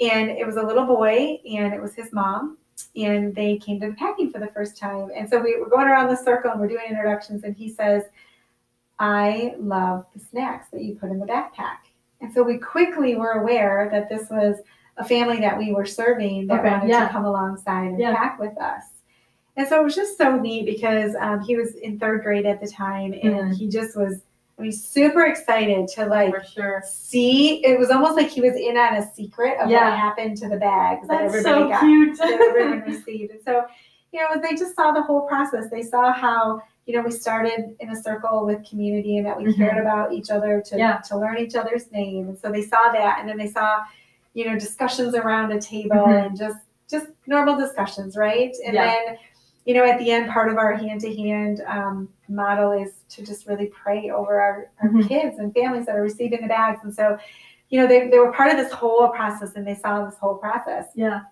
and 0.00 0.30
it 0.30 0.46
was 0.46 0.56
a 0.56 0.62
little 0.62 0.86
boy, 0.86 1.40
and 1.50 1.72
it 1.74 1.80
was 1.80 1.94
his 1.94 2.12
mom. 2.12 2.58
And 2.94 3.34
they 3.34 3.56
came 3.56 3.80
to 3.80 3.88
the 3.88 3.94
packing 3.94 4.30
for 4.30 4.38
the 4.38 4.48
first 4.48 4.76
time. 4.76 5.10
And 5.14 5.28
so 5.28 5.38
we 5.40 5.58
were 5.58 5.68
going 5.68 5.86
around 5.86 6.08
the 6.08 6.16
circle 6.16 6.50
and 6.50 6.60
we're 6.60 6.68
doing 6.68 6.84
introductions. 6.88 7.42
And 7.42 7.56
he 7.56 7.70
says, 7.70 8.04
I 8.98 9.54
love 9.58 10.04
the 10.14 10.20
snacks 10.20 10.68
that 10.72 10.82
you 10.82 10.94
put 10.94 11.10
in 11.10 11.18
the 11.18 11.26
backpack. 11.26 11.85
And 12.26 12.34
so 12.34 12.42
we 12.42 12.58
quickly 12.58 13.14
were 13.14 13.32
aware 13.32 13.88
that 13.92 14.08
this 14.08 14.28
was 14.30 14.56
a 14.96 15.04
family 15.04 15.38
that 15.38 15.56
we 15.56 15.72
were 15.72 15.86
serving 15.86 16.48
that 16.48 16.58
Okay, 16.58 16.70
wanted 16.70 16.88
yeah. 16.88 17.06
to 17.06 17.12
come 17.12 17.24
alongside 17.24 17.86
and 17.90 18.00
Yeah. 18.00 18.16
pack 18.16 18.40
with 18.40 18.58
us. 18.58 18.82
And 19.56 19.66
so 19.68 19.80
it 19.80 19.84
was 19.84 19.94
just 19.94 20.18
so 20.18 20.36
neat 20.36 20.66
because 20.66 21.14
um, 21.20 21.40
he 21.40 21.54
was 21.54 21.76
in 21.76 22.00
third 22.00 22.24
grade 22.24 22.44
at 22.44 22.60
the 22.60 22.66
time 22.66 23.12
and 23.12 23.22
Mhm. 23.52 23.56
he 23.56 23.68
just 23.68 23.96
was, 23.96 24.22
I 24.58 24.62
mean, 24.62 24.72
super 24.72 25.22
excited 25.26 25.86
to 25.94 26.06
like 26.06 26.34
sure. 26.46 26.82
see. 26.84 27.64
It 27.64 27.78
was 27.78 27.92
almost 27.92 28.16
like 28.16 28.26
he 28.28 28.40
was 28.40 28.56
in 28.56 28.76
on 28.76 28.94
a 28.96 29.06
secret 29.14 29.56
of 29.60 29.70
Yeah. 29.70 29.88
what 29.90 29.96
happened 29.98 30.36
to 30.38 30.48
the 30.48 30.56
bags 30.56 31.06
that 31.06 31.20
That's 31.20 31.32
everybody 31.36 31.62
so 31.64 31.68
got 31.68 31.80
cute. 31.80 32.18
that 32.18 32.40
everyone 32.48 32.80
received. 32.80 33.30
And 33.34 33.40
so, 33.44 33.66
you 34.12 34.18
know, 34.20 34.40
they 34.40 34.56
just 34.56 34.74
saw 34.74 34.90
the 34.90 35.02
whole 35.02 35.28
process. 35.28 35.70
They 35.70 35.82
saw 35.82 36.12
how, 36.12 36.60
you 36.86 36.94
know, 36.94 37.02
we 37.02 37.10
started 37.10 37.76
in 37.80 37.90
a 37.90 37.96
circle 38.00 38.46
with 38.46 38.64
community 38.68 39.18
and 39.18 39.26
that 39.26 39.36
we 39.36 39.44
Mhm. 39.46 39.56
cared 39.56 39.78
about 39.78 40.12
each 40.12 40.30
other 40.30 40.62
to, 40.66 40.78
Yeah. 40.78 40.98
to 41.08 41.18
learn 41.18 41.38
each 41.38 41.56
other's 41.56 41.90
name. 41.90 42.28
And 42.28 42.38
so 42.38 42.50
they 42.50 42.62
saw 42.62 42.92
that 42.92 43.18
and 43.18 43.28
then 43.28 43.36
they 43.36 43.48
saw, 43.48 43.80
you 44.34 44.46
know, 44.48 44.54
discussions 44.58 45.14
around 45.14 45.50
a 45.52 45.60
table 45.60 45.96
Mhm. 45.96 46.26
and 46.26 46.36
just 46.36 46.58
just 46.88 47.08
normal 47.26 47.56
discussions, 47.56 48.16
right? 48.16 48.54
And 48.64 48.74
Yeah. 48.74 48.86
then, 48.86 49.18
you 49.64 49.74
know, 49.74 49.84
at 49.84 49.98
the 49.98 50.12
end, 50.12 50.30
part 50.30 50.48
of 50.48 50.56
our 50.56 50.72
hand 50.74 51.00
to 51.00 51.12
hand 51.16 51.60
model 52.28 52.70
is 52.70 53.02
to 53.08 53.24
just 53.26 53.48
really 53.48 53.66
pray 53.66 54.08
over 54.10 54.40
our, 54.40 54.70
our 54.80 54.90
Mhm. 54.90 55.08
kids 55.08 55.38
and 55.40 55.52
families 55.52 55.86
that 55.86 55.96
are 55.96 56.02
receiving 56.02 56.42
the 56.42 56.46
bags. 56.46 56.78
And 56.84 56.94
so, 56.94 57.18
you 57.70 57.80
know, 57.80 57.88
they, 57.88 58.08
they 58.08 58.20
were 58.20 58.30
part 58.30 58.52
of 58.52 58.56
this 58.56 58.70
whole 58.70 59.08
process 59.08 59.56
and 59.56 59.66
they 59.66 59.74
saw 59.74 60.04
this 60.04 60.16
whole 60.18 60.36
process. 60.36 60.86
Yeah. 60.94 61.22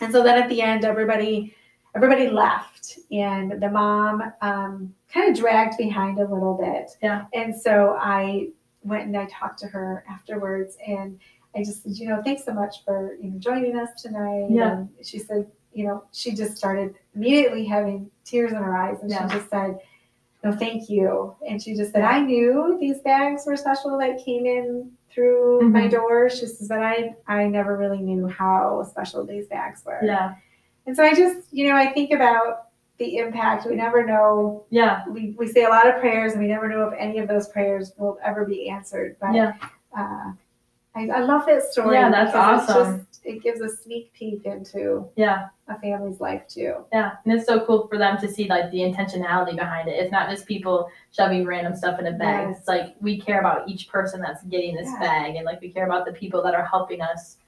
And 0.00 0.12
so 0.12 0.22
then 0.22 0.40
at 0.40 0.48
the 0.48 0.62
end, 0.62 0.84
everybody 0.84 1.52
everybody 1.94 2.28
left, 2.28 2.98
and 3.10 3.60
the 3.62 3.68
mom 3.70 4.22
um, 4.40 4.94
kind 5.12 5.30
of 5.30 5.36
dragged 5.36 5.76
behind 5.76 6.18
a 6.18 6.22
little 6.22 6.58
bit. 6.60 6.90
Yeah. 7.02 7.26
And 7.34 7.54
so 7.54 7.96
I 8.00 8.48
went 8.82 9.06
and 9.06 9.16
I 9.16 9.26
talked 9.26 9.58
to 9.60 9.66
her 9.68 10.04
afterwards, 10.10 10.76
and 10.86 11.18
I 11.54 11.60
just 11.62 11.82
said, 11.82 11.92
you 11.96 12.08
know, 12.08 12.22
thanks 12.22 12.44
so 12.44 12.52
much 12.54 12.84
for 12.84 13.14
you 13.20 13.30
know 13.30 13.38
joining 13.38 13.76
us 13.76 14.00
tonight. 14.00 14.46
Yeah. 14.50 14.72
And 14.78 14.88
she 15.02 15.18
said, 15.18 15.46
you 15.74 15.86
know, 15.86 16.04
she 16.12 16.32
just 16.32 16.56
started 16.56 16.94
immediately 17.14 17.64
having 17.66 18.10
tears 18.24 18.52
in 18.52 18.58
her 18.58 18.76
eyes, 18.76 18.98
and 19.02 19.10
Yeah. 19.10 19.26
she 19.28 19.34
just 19.38 19.50
said, 19.50 19.78
"No, 20.44 20.52
thank 20.52 20.88
you." 20.90 21.34
And 21.48 21.62
she 21.62 21.74
just 21.74 21.92
said, 21.92 22.02
"I 22.02 22.20
knew 22.20 22.76
these 22.80 23.00
bags 23.00 23.44
were 23.46 23.56
special 23.56 23.98
that 23.98 24.24
came 24.24 24.46
in 24.46 24.90
through 25.10 25.68
my 25.68 25.82
Mhm. 25.88 25.90
door." 25.90 26.30
She 26.30 26.46
says, 26.46 26.68
"But 26.68 26.80
I, 26.80 27.14
I 27.26 27.46
never 27.48 27.76
really 27.76 28.00
knew 28.00 28.26
how 28.28 28.82
special 28.84 29.24
these 29.24 29.46
bags 29.46 29.82
were." 29.84 30.00
Yeah. 30.02 30.34
And 30.86 30.96
so 30.96 31.04
I 31.04 31.14
just, 31.14 31.46
you 31.52 31.68
know, 31.68 31.76
I 31.76 31.92
think 31.92 32.10
about 32.12 32.68
the 32.98 33.18
impact. 33.18 33.66
We 33.66 33.74
never 33.76 34.04
know. 34.04 34.64
Yeah. 34.70 35.04
We, 35.08 35.34
we 35.38 35.46
say 35.46 35.64
a 35.64 35.68
lot 35.68 35.86
of 35.88 36.00
prayers, 36.00 36.32
and 36.32 36.40
we 36.42 36.48
never 36.48 36.68
know 36.68 36.88
if 36.88 36.94
any 36.98 37.18
of 37.18 37.28
those 37.28 37.48
prayers 37.48 37.92
will 37.98 38.18
ever 38.24 38.44
be 38.44 38.68
answered. 38.68 39.16
But 39.20 39.34
Yeah. 39.34 39.52
uh, 39.96 40.32
I, 40.94 41.08
I 41.08 41.20
love 41.20 41.46
that 41.46 41.62
story. 41.62 41.94
Yeah, 41.96 42.10
that's 42.10 42.34
awesome. 42.34 43.06
Just, 43.10 43.24
it 43.24 43.42
gives 43.42 43.60
a 43.62 43.68
sneak 43.68 44.12
peek 44.12 44.44
into 44.44 45.08
Yeah. 45.16 45.48
a 45.68 45.78
family's 45.78 46.20
life 46.20 46.46
too. 46.48 46.84
Yeah. 46.92 47.12
And 47.24 47.32
it's 47.32 47.46
so 47.46 47.64
cool 47.64 47.86
for 47.88 47.96
them 47.96 48.18
to 48.18 48.28
see 48.28 48.46
like 48.46 48.70
the 48.70 48.80
intentionality 48.80 49.56
behind 49.56 49.88
it. 49.88 49.92
It's 49.92 50.12
not 50.12 50.28
just 50.28 50.44
people 50.46 50.90
shoving 51.12 51.46
random 51.46 51.74
stuff 51.74 51.98
in 51.98 52.08
a 52.08 52.12
bag. 52.12 52.48
Yes. 52.48 52.58
It's 52.58 52.68
like 52.68 52.94
we 53.00 53.18
care 53.18 53.40
about 53.40 53.68
each 53.68 53.88
person 53.88 54.20
that's 54.20 54.42
getting 54.44 54.74
this 54.76 54.88
Yeah. 54.88 55.00
bag 55.00 55.36
and 55.36 55.46
like 55.46 55.62
we 55.62 55.70
care 55.70 55.86
about 55.86 56.04
the 56.04 56.12
people 56.12 56.42
that 56.42 56.54
are 56.54 56.66
helping 56.66 57.00
us 57.00 57.38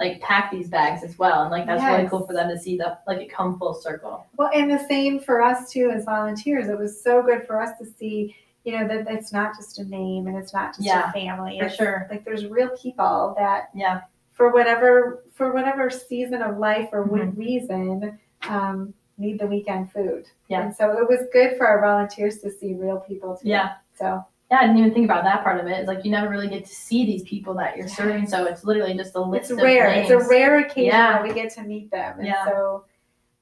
like 0.00 0.20
pack 0.20 0.50
these 0.52 0.68
bags 0.68 1.02
as 1.02 1.18
well. 1.18 1.42
And 1.42 1.50
like 1.50 1.66
that's 1.66 1.82
really 1.82 2.08
cool 2.08 2.26
for 2.26 2.32
them 2.32 2.48
to 2.48 2.58
see 2.58 2.76
the 2.76 2.98
like 3.06 3.18
it 3.18 3.32
come 3.32 3.58
full 3.58 3.74
circle. 3.74 4.24
Well, 4.36 4.50
and 4.54 4.70
the 4.70 4.78
same 4.88 5.18
for 5.18 5.42
us 5.42 5.70
too 5.70 5.90
as 5.90 6.04
volunteers. 6.04 6.68
It 6.68 6.78
was 6.78 7.02
so 7.02 7.22
good 7.22 7.46
for 7.46 7.60
us 7.60 7.76
to 7.78 7.84
see, 7.86 8.36
you 8.64 8.78
know, 8.78 8.86
that 8.86 9.06
it's 9.10 9.32
not 9.32 9.56
just 9.56 9.78
a 9.80 9.84
name 9.84 10.26
and 10.28 10.36
it's 10.36 10.52
not 10.54 10.74
just 10.76 10.86
Yeah, 10.86 11.10
a 11.10 11.12
family. 11.12 11.58
For 11.58 11.66
It's 11.66 11.74
sure. 11.76 12.06
like 12.10 12.24
there's 12.24 12.46
real 12.46 12.70
people 12.76 13.34
that 13.38 13.70
Yeah. 13.74 14.02
for 14.30 14.52
whatever 14.52 15.24
for 15.34 15.52
whatever 15.52 15.90
season 15.90 16.42
of 16.42 16.58
life 16.58 16.90
or 16.92 17.02
what 17.02 17.20
Mm-hmm. 17.22 17.40
reason 17.40 18.18
um, 18.48 18.94
need 19.16 19.40
the 19.40 19.46
weekend 19.48 19.90
food. 19.90 20.26
Yeah. 20.46 20.62
And 20.62 20.74
so 20.76 20.92
it 20.96 21.08
was 21.08 21.26
good 21.32 21.56
for 21.56 21.66
our 21.66 21.80
volunteers 21.80 22.38
to 22.38 22.50
see 22.52 22.74
real 22.74 22.98
people 23.00 23.36
too. 23.36 23.48
Yeah. 23.48 23.72
So 23.96 24.24
Yeah, 24.50 24.58
I 24.58 24.62
didn't 24.62 24.78
even 24.78 24.94
think 24.94 25.04
about 25.04 25.24
that 25.24 25.42
part 25.42 25.60
of 25.60 25.66
it. 25.66 25.72
It's 25.72 25.88
like 25.88 26.04
you 26.04 26.10
never 26.10 26.30
really 26.30 26.48
get 26.48 26.64
to 26.64 26.74
see 26.74 27.04
these 27.04 27.22
people 27.24 27.52
that 27.54 27.76
you're 27.76 27.86
serving, 27.88 28.26
so 28.26 28.46
it's 28.46 28.64
literally 28.64 28.94
just 28.94 29.14
a 29.14 29.20
list 29.20 29.50
it's 29.50 29.58
of 29.60 29.64
rare. 29.64 29.90
names. 29.90 30.10
It's 30.10 30.24
a 30.24 30.28
rare 30.28 30.58
occasion 30.60 30.86
Yeah. 30.86 31.12
that 31.12 31.22
we 31.22 31.34
get 31.34 31.52
to 31.54 31.62
meet 31.62 31.90
them. 31.90 32.18
And 32.18 32.26
Yeah. 32.26 32.44
so 32.46 32.84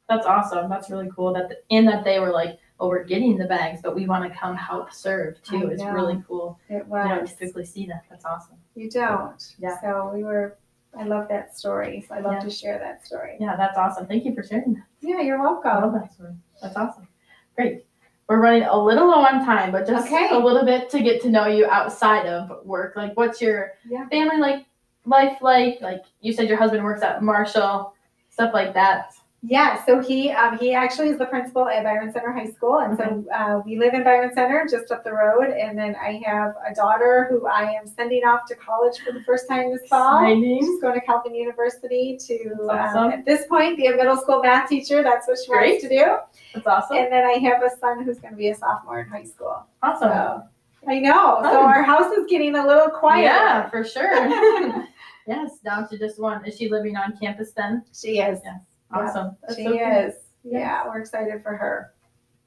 That's 0.08 0.24
awesome. 0.24 0.70
That's 0.70 0.88
really 0.88 1.10
cool. 1.14 1.32
That 1.32 1.48
the, 1.48 1.56
and 1.72 1.88
that 1.88 2.04
they 2.04 2.20
were 2.20 2.30
like, 2.30 2.60
"Oh, 2.78 2.86
we're 2.88 3.02
getting 3.02 3.36
the 3.36 3.46
bags, 3.46 3.80
but 3.82 3.96
we 3.96 4.06
want 4.06 4.22
to 4.32 4.38
come 4.38 4.54
help 4.54 4.92
serve 4.92 5.42
too." 5.42 5.66
It's 5.66 5.82
really 5.82 6.22
cool. 6.28 6.60
it 6.68 6.84
You 6.88 6.94
don't 7.08 7.26
typically 7.26 7.64
see 7.64 7.86
that. 7.86 8.04
That's 8.08 8.24
awesome. 8.24 8.56
You 8.76 8.88
don't. 8.88 9.42
Yeah. 9.58 9.80
So 9.80 10.12
we 10.14 10.22
were 10.22 10.58
I 10.96 11.02
love 11.02 11.26
that 11.28 11.56
story. 11.58 12.02
So 12.08 12.14
I 12.14 12.20
love 12.20 12.34
Yeah. 12.34 12.38
to 12.40 12.50
share 12.50 12.78
that 12.78 13.04
story. 13.04 13.36
Yeah, 13.40 13.56
that's 13.56 13.76
awesome. 13.76 14.06
Thank 14.06 14.24
you 14.24 14.32
for 14.34 14.44
sharing 14.44 14.74
that. 14.74 14.84
Yeah, 15.00 15.20
you're 15.22 15.40
I 15.40 15.44
love 15.44 15.64
welcome. 15.64 15.92
that 16.00 16.12
story. 16.12 16.34
That's 16.62 16.76
awesome. 16.76 17.08
Great. 17.56 17.84
We're 18.28 18.40
running 18.40 18.64
a 18.64 18.76
little 18.76 19.06
low 19.08 19.24
on 19.24 19.44
time, 19.44 19.70
but 19.70 19.86
just 19.86 20.06
Okay. 20.06 20.28
a 20.30 20.38
little 20.38 20.64
bit 20.64 20.90
to 20.90 21.00
get 21.00 21.22
to 21.22 21.30
know 21.30 21.46
you 21.46 21.66
outside 21.66 22.26
of 22.26 22.64
work. 22.66 22.96
Like, 22.96 23.16
what's 23.16 23.40
your 23.40 23.72
Yeah. 23.88 24.06
family 24.08 24.38
like? 24.38 24.66
Life 25.04 25.38
like? 25.40 25.80
Like 25.80 26.02
you 26.20 26.32
said, 26.32 26.48
your 26.48 26.58
husband 26.58 26.82
works 26.82 27.02
at 27.02 27.22
Marshall, 27.22 27.94
stuff 28.28 28.52
like 28.52 28.74
that. 28.74 29.12
Yeah, 29.48 29.84
so 29.84 30.00
he 30.00 30.30
um, 30.32 30.58
he 30.58 30.74
actually 30.74 31.10
is 31.10 31.18
the 31.18 31.26
principal 31.26 31.68
at 31.68 31.84
Byron 31.84 32.12
Center 32.12 32.32
High 32.32 32.50
School, 32.50 32.80
and 32.80 32.96
so 32.96 33.24
uh, 33.32 33.60
we 33.64 33.78
live 33.78 33.94
in 33.94 34.02
Byron 34.02 34.32
Center, 34.34 34.66
just 34.68 34.90
up 34.90 35.04
the 35.04 35.12
road. 35.12 35.50
And 35.50 35.78
then 35.78 35.94
I 35.94 36.20
have 36.26 36.54
a 36.68 36.74
daughter 36.74 37.28
who 37.30 37.46
I 37.46 37.70
am 37.70 37.86
sending 37.86 38.24
off 38.24 38.40
to 38.48 38.56
college 38.56 38.98
for 39.06 39.12
the 39.12 39.22
first 39.24 39.48
time 39.48 39.70
this 39.70 39.86
fall. 39.88 40.24
Exciting. 40.24 40.58
She's 40.62 40.80
going 40.80 40.98
to 40.98 41.06
Calvin 41.06 41.32
University 41.34 42.18
to, 42.26 42.56
awesome. 42.68 43.04
um, 43.04 43.10
at 43.12 43.24
this 43.24 43.46
point, 43.46 43.76
be 43.76 43.86
a 43.86 43.94
middle 43.94 44.16
school 44.16 44.42
math 44.42 44.68
teacher. 44.68 45.04
That's 45.04 45.28
what 45.28 45.38
she 45.38 45.52
Great. 45.52 45.70
wants 45.70 45.82
to 45.84 45.88
do. 45.90 46.16
That's 46.54 46.66
awesome. 46.66 46.96
And 46.96 47.12
then 47.12 47.24
I 47.24 47.38
have 47.48 47.62
a 47.62 47.70
son 47.78 48.04
who's 48.04 48.18
going 48.18 48.32
to 48.32 48.38
be 48.38 48.48
a 48.48 48.54
sophomore 48.54 49.00
in 49.02 49.08
high 49.08 49.24
school. 49.24 49.64
Awesome. 49.80 50.10
So 50.10 50.42
I 50.90 50.98
know. 50.98 51.38
So 51.42 51.60
our 51.60 51.84
house 51.84 52.12
is 52.16 52.26
getting 52.28 52.56
a 52.56 52.66
little 52.66 52.88
quieter. 52.88 53.26
Yeah, 53.26 53.70
for 53.70 53.84
sure. 53.94 54.86
yes, 55.28 55.58
down 55.64 55.88
to 55.90 55.98
just 55.98 56.18
one. 56.20 56.44
Is 56.44 56.56
she 56.56 56.68
living 56.68 56.96
on 56.96 57.16
campus 57.16 57.52
then? 57.52 57.84
She 57.94 58.18
is. 58.18 58.40
Yes. 58.44 58.60
Awesome. 58.92 59.36
That's 59.42 59.56
she 59.56 59.64
so 59.64 59.72
is. 59.72 60.14
Yeah. 60.44 60.58
Yeah, 60.58 60.86
we're 60.86 61.00
excited 61.00 61.42
for 61.42 61.56
her. 61.56 61.92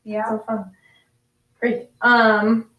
Yeah. 0.03 0.27
So 0.29 0.43
fun. 0.47 0.71
Great. 1.59 1.89
Um, 2.01 2.69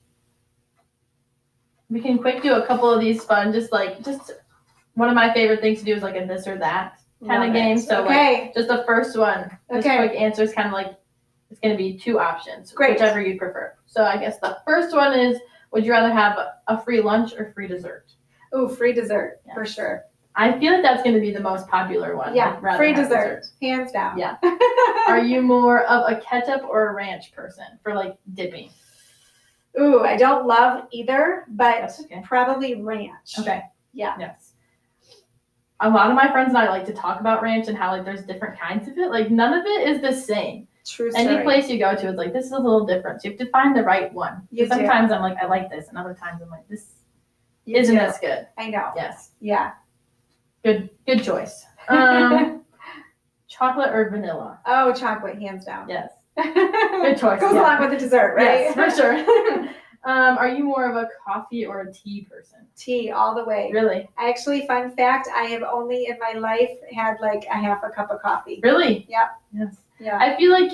we 1.90 2.00
can 2.00 2.18
quick 2.18 2.42
do 2.42 2.54
a 2.54 2.66
couple 2.66 2.90
of 2.90 3.00
these 3.00 3.22
fun, 3.24 3.52
just 3.52 3.72
like 3.72 4.02
just 4.04 4.32
one 4.94 5.08
of 5.08 5.14
my 5.14 5.32
favorite 5.34 5.60
things 5.60 5.80
to 5.80 5.84
do 5.84 5.94
is 5.94 6.02
like 6.02 6.16
a 6.16 6.24
this 6.26 6.46
or 6.46 6.56
that 6.58 6.98
kind 7.26 7.40
Love 7.42 7.50
of 7.50 7.54
it. 7.56 7.58
game. 7.58 7.78
So 7.78 8.02
like 8.04 8.54
just 8.54 8.68
the 8.68 8.84
first 8.86 9.18
one, 9.18 9.50
just 9.72 9.86
Okay. 9.86 9.96
quick 9.98 10.18
answers, 10.18 10.52
kind 10.52 10.66
of 10.68 10.72
like 10.72 10.96
it's 11.50 11.60
going 11.60 11.76
to 11.76 11.78
be 11.78 11.98
two 11.98 12.18
options, 12.18 12.72
Great. 12.72 12.92
whichever 12.92 13.20
you 13.20 13.36
prefer. 13.38 13.74
So 13.86 14.04
I 14.04 14.16
guess 14.16 14.38
the 14.38 14.58
first 14.64 14.94
one 14.94 15.18
is: 15.18 15.38
Would 15.72 15.84
you 15.84 15.90
rather 15.92 16.12
have 16.12 16.38
a 16.68 16.80
free 16.82 17.00
lunch 17.00 17.32
or 17.34 17.52
free 17.52 17.66
dessert? 17.66 18.06
Oh, 18.52 18.68
free 18.68 18.92
dessert 18.92 19.40
Yeah. 19.46 19.54
for 19.54 19.64
sure. 19.66 20.04
I 20.36 20.58
feel 20.58 20.72
like 20.74 20.82
that's 20.82 21.02
going 21.02 21.14
to 21.14 21.20
be 21.20 21.32
the 21.32 21.40
most 21.40 21.66
popular 21.68 22.16
one. 22.16 22.34
Yeah, 22.34 22.58
rather 22.60 22.78
free 22.78 22.94
dessert, 22.94 23.46
hands 23.60 23.92
down. 23.92 24.18
Yeah. 24.18 24.36
Are 25.08 25.22
you 25.22 25.42
more 25.42 25.84
of 25.84 26.10
a 26.10 26.20
ketchup 26.20 26.62
or 26.62 26.88
a 26.88 26.94
ranch 26.94 27.32
person 27.32 27.64
for 27.82 27.94
like 27.94 28.16
dipping? 28.34 28.70
Ooh, 29.78 30.00
I 30.00 30.16
don't 30.16 30.46
love 30.46 30.86
either, 30.92 31.44
but 31.48 31.92
okay. 32.00 32.22
probably 32.24 32.82
ranch. 32.82 33.38
Okay. 33.38 33.62
Yeah. 33.92 34.16
Yes. 34.18 34.52
A 35.80 35.88
lot 35.88 36.10
of 36.10 36.16
my 36.16 36.30
friends 36.30 36.50
and 36.50 36.58
I 36.58 36.68
like 36.68 36.84
to 36.86 36.92
talk 36.92 37.20
about 37.20 37.42
ranch 37.42 37.68
and 37.68 37.76
how 37.76 37.90
like 37.92 38.04
there's 38.04 38.22
different 38.22 38.58
kinds 38.58 38.88
of 38.88 38.98
it. 38.98 39.10
Like 39.10 39.30
none 39.30 39.52
of 39.52 39.64
it 39.64 39.88
is 39.88 40.00
the 40.00 40.12
same. 40.12 40.68
True 40.86 41.10
story. 41.10 41.26
Any 41.26 41.42
place 41.42 41.68
you 41.68 41.78
go 41.78 41.94
to, 41.94 42.08
it's 42.08 42.18
like 42.18 42.32
this 42.32 42.46
is 42.46 42.52
a 42.52 42.58
little 42.58 42.86
different. 42.86 43.22
So 43.22 43.28
you 43.28 43.36
have 43.36 43.46
to 43.46 43.50
find 43.50 43.76
the 43.76 43.82
right 43.82 44.12
one. 44.12 44.46
You 44.50 44.64
do. 44.64 44.68
Sometimes 44.68 45.12
I'm 45.12 45.22
like 45.22 45.38
I 45.38 45.46
like 45.46 45.70
this, 45.70 45.88
and 45.88 45.96
other 45.96 46.14
times 46.14 46.42
I'm 46.42 46.50
like 46.50 46.68
this 46.68 46.94
You 47.64 47.76
isn't 47.76 47.94
do. 47.94 48.00
as 48.00 48.18
good. 48.18 48.46
I 48.58 48.68
know. 48.70 48.92
Yes. 48.96 49.30
Yeah. 49.40 49.72
Good. 50.64 50.90
Good 51.06 51.22
choice. 51.24 51.64
Um, 51.88 52.62
chocolate 53.48 53.90
or 53.90 54.10
vanilla? 54.10 54.60
oh, 54.66 54.92
chocolate, 54.92 55.40
hands 55.40 55.64
down. 55.64 55.88
Yes. 55.88 56.10
Good 56.36 57.18
choice, 57.18 57.40
Goes 57.40 57.54
yeah. 57.54 57.60
along 57.60 57.80
with 57.80 57.90
the 57.90 57.98
dessert, 57.98 58.34
right? 58.36 58.60
Yes, 58.60 58.74
for 58.74 58.90
sure. 58.90 59.14
um, 60.04 60.38
are 60.38 60.48
you 60.48 60.64
more 60.64 60.88
of 60.88 60.96
a 60.96 61.08
coffee 61.26 61.66
or 61.66 61.80
a 61.80 61.92
tea 61.92 62.26
person? 62.30 62.58
Tea 62.76 63.10
all 63.10 63.34
the 63.34 63.44
way. 63.44 63.70
Really? 63.72 64.08
Actually, 64.18 64.66
fun 64.66 64.90
fact: 64.96 65.28
I 65.34 65.44
have 65.44 65.62
only 65.62 66.06
in 66.06 66.18
my 66.18 66.38
life 66.38 66.70
had 66.94 67.16
like 67.20 67.44
a 67.50 67.56
half 67.56 67.82
a 67.82 67.90
cup 67.90 68.10
of 68.10 68.22
coffee. 68.22 68.60
Really? 68.62 69.06
Yep. 69.08 69.28
Yes. 69.52 69.76
Yeah. 69.98 70.18
I 70.18 70.36
feel 70.36 70.52
like 70.52 70.72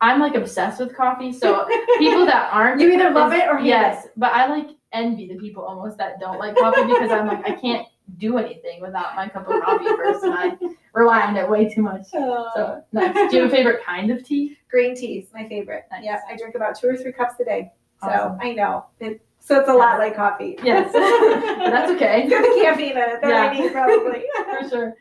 I'm 0.00 0.20
like 0.20 0.34
obsessed 0.36 0.80
with 0.80 0.96
coffee. 0.96 1.32
So 1.32 1.66
people 1.98 2.24
that 2.26 2.48
aren't 2.52 2.80
You 2.80 2.92
either 2.92 3.10
love 3.10 3.32
is- 3.32 3.40
it 3.40 3.48
or 3.48 3.58
hate 3.58 3.66
yes, 3.66 4.06
but 4.16 4.32
I 4.32 4.46
like 4.46 4.68
envy 4.92 5.26
the 5.26 5.36
people 5.36 5.64
almost 5.64 5.96
that 5.98 6.20
don't 6.20 6.38
like 6.38 6.54
coffee 6.56 6.82
because 6.84 7.10
I'm 7.10 7.26
like 7.26 7.46
I 7.46 7.52
can't 7.52 7.86
do 8.18 8.38
anything 8.38 8.80
without 8.80 9.14
my 9.16 9.28
cup 9.28 9.48
of 9.48 9.62
coffee 9.62 9.84
first, 9.96 10.24
and 10.24 10.34
I 10.34 10.56
rely 10.92 11.22
on 11.22 11.36
it 11.36 11.48
way 11.48 11.68
too 11.72 11.82
much. 11.82 12.06
So 12.06 12.82
nice. 12.92 13.30
Do 13.30 13.36
you 13.36 13.42
have 13.44 13.52
a 13.52 13.54
favorite 13.54 13.84
kind 13.84 14.10
of 14.10 14.24
tea? 14.24 14.58
green 14.70 14.94
tea 14.96 15.18
is 15.18 15.26
my 15.34 15.46
favorite. 15.48 15.84
Nice. 15.90 16.02
Yeah, 16.02 16.18
I 16.30 16.34
drink 16.36 16.54
about 16.54 16.78
two 16.78 16.88
or 16.88 16.96
three 16.96 17.12
cups 17.12 17.34
a 17.40 17.44
day. 17.44 17.72
So 18.02 18.38
I 18.40 18.52
know. 18.54 18.86
It, 19.00 19.20
so 19.38 19.60
it's 19.60 19.68
a 19.68 19.74
lot 19.74 19.98
like 19.98 20.16
coffee. 20.16 20.56
Yes, 20.62 20.90
that's 20.92 21.90
okay. 21.92 22.22
It's 22.22 22.30
got 22.30 22.42
the 22.42 22.60
caffeine 22.62 22.92
in 22.92 22.96
it 22.98 23.20
that 23.20 23.24
I 23.24 23.52
Yeah. 23.52 23.60
need 23.60 23.72
probably. 23.72 24.24
For 24.62 24.68
sure. 24.68 24.94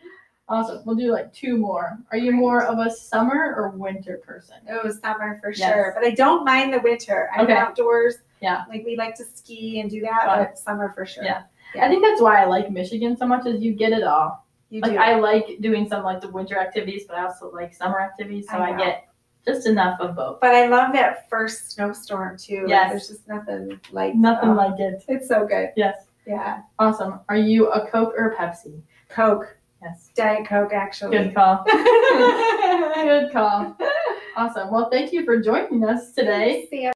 Awesome. 0.49 0.81
We'll 0.85 0.97
do 0.97 1.11
like 1.13 1.31
two 1.33 1.55
more. 1.57 1.97
Are 2.11 2.17
you 2.17 2.33
more 2.33 2.65
of 2.65 2.79
a 2.79 2.91
summer 2.91 3.53
or 3.55 3.69
winter 3.69 4.17
person? 4.17 4.57
Oh, 4.69 4.89
summer 4.91 5.39
for 5.41 5.51
Yes. 5.53 5.71
sure. 5.71 5.93
But 5.95 6.05
I 6.05 6.11
don't 6.11 6.43
mind 6.43 6.73
the 6.73 6.79
winter. 6.79 7.29
I'm 7.33 7.45
Okay. 7.45 7.53
outdoors. 7.53 8.15
Yeah. 8.41 8.63
Like 8.67 8.83
we 8.85 8.97
like 8.97 9.15
to 9.15 9.23
ski 9.23 9.79
and 9.79 9.89
do 9.89 10.01
that, 10.01 10.25
Fun. 10.25 10.39
but 10.39 10.57
summer 10.59 10.91
for 10.93 11.05
sure. 11.05 11.23
Yeah. 11.23 11.43
Yeah. 11.75 11.85
I 11.85 11.89
think 11.89 12.03
that's 12.03 12.21
why 12.21 12.41
I 12.41 12.45
like 12.45 12.69
Michigan 12.71 13.15
so 13.17 13.25
much 13.25 13.45
is 13.45 13.61
you 13.61 13.73
get 13.73 13.91
it 13.93 14.03
all. 14.03 14.45
You 14.69 14.81
Like 14.81 14.91
do. 14.93 14.97
I 14.97 15.15
like 15.19 15.57
doing 15.61 15.87
some 15.87 16.03
like 16.03 16.21
the 16.21 16.29
winter 16.29 16.57
activities, 16.57 17.03
but 17.07 17.17
I 17.17 17.23
also 17.25 17.51
like 17.51 17.73
summer 17.73 17.99
activities, 17.99 18.47
so 18.49 18.57
I 18.57 18.73
I, 18.73 18.77
get 18.77 19.07
just 19.45 19.67
enough 19.67 19.99
of 19.99 20.15
both. 20.15 20.39
but 20.39 20.51
I 20.51 20.67
love 20.67 20.93
that 20.93 21.29
first 21.29 21.71
snowstorm 21.71 22.37
too. 22.37 22.67
Like, 22.67 22.89
there's 22.91 23.07
just 23.07 23.27
nothing 23.27 23.79
like 23.91 24.15
Nothing 24.15 24.49
oh, 24.51 24.53
like 24.53 24.79
it. 24.79 25.03
it's 25.07 25.27
so 25.27 25.45
good. 25.45 25.69
Yes. 25.75 26.05
Yeah. 26.25 26.61
Awesome. 26.79 27.19
Are 27.27 27.37
you 27.37 27.71
a 27.71 27.87
Coke 27.89 28.13
or 28.17 28.29
a 28.31 28.35
Pepsi? 28.35 28.81
Coke. 29.09 29.57
Yes. 29.81 30.09
Diet 30.15 30.47
Coke 30.47 30.71
actually. 30.73 31.17
Good 31.17 31.33
call. 31.33 31.63
Good 32.95 33.31
call. 33.33 33.75
Awesome. 34.37 34.71
Well, 34.71 34.89
thank 34.91 35.11
you 35.11 35.25
for 35.25 35.41
joining 35.41 35.83
us 35.83 36.13
today. 36.13 36.91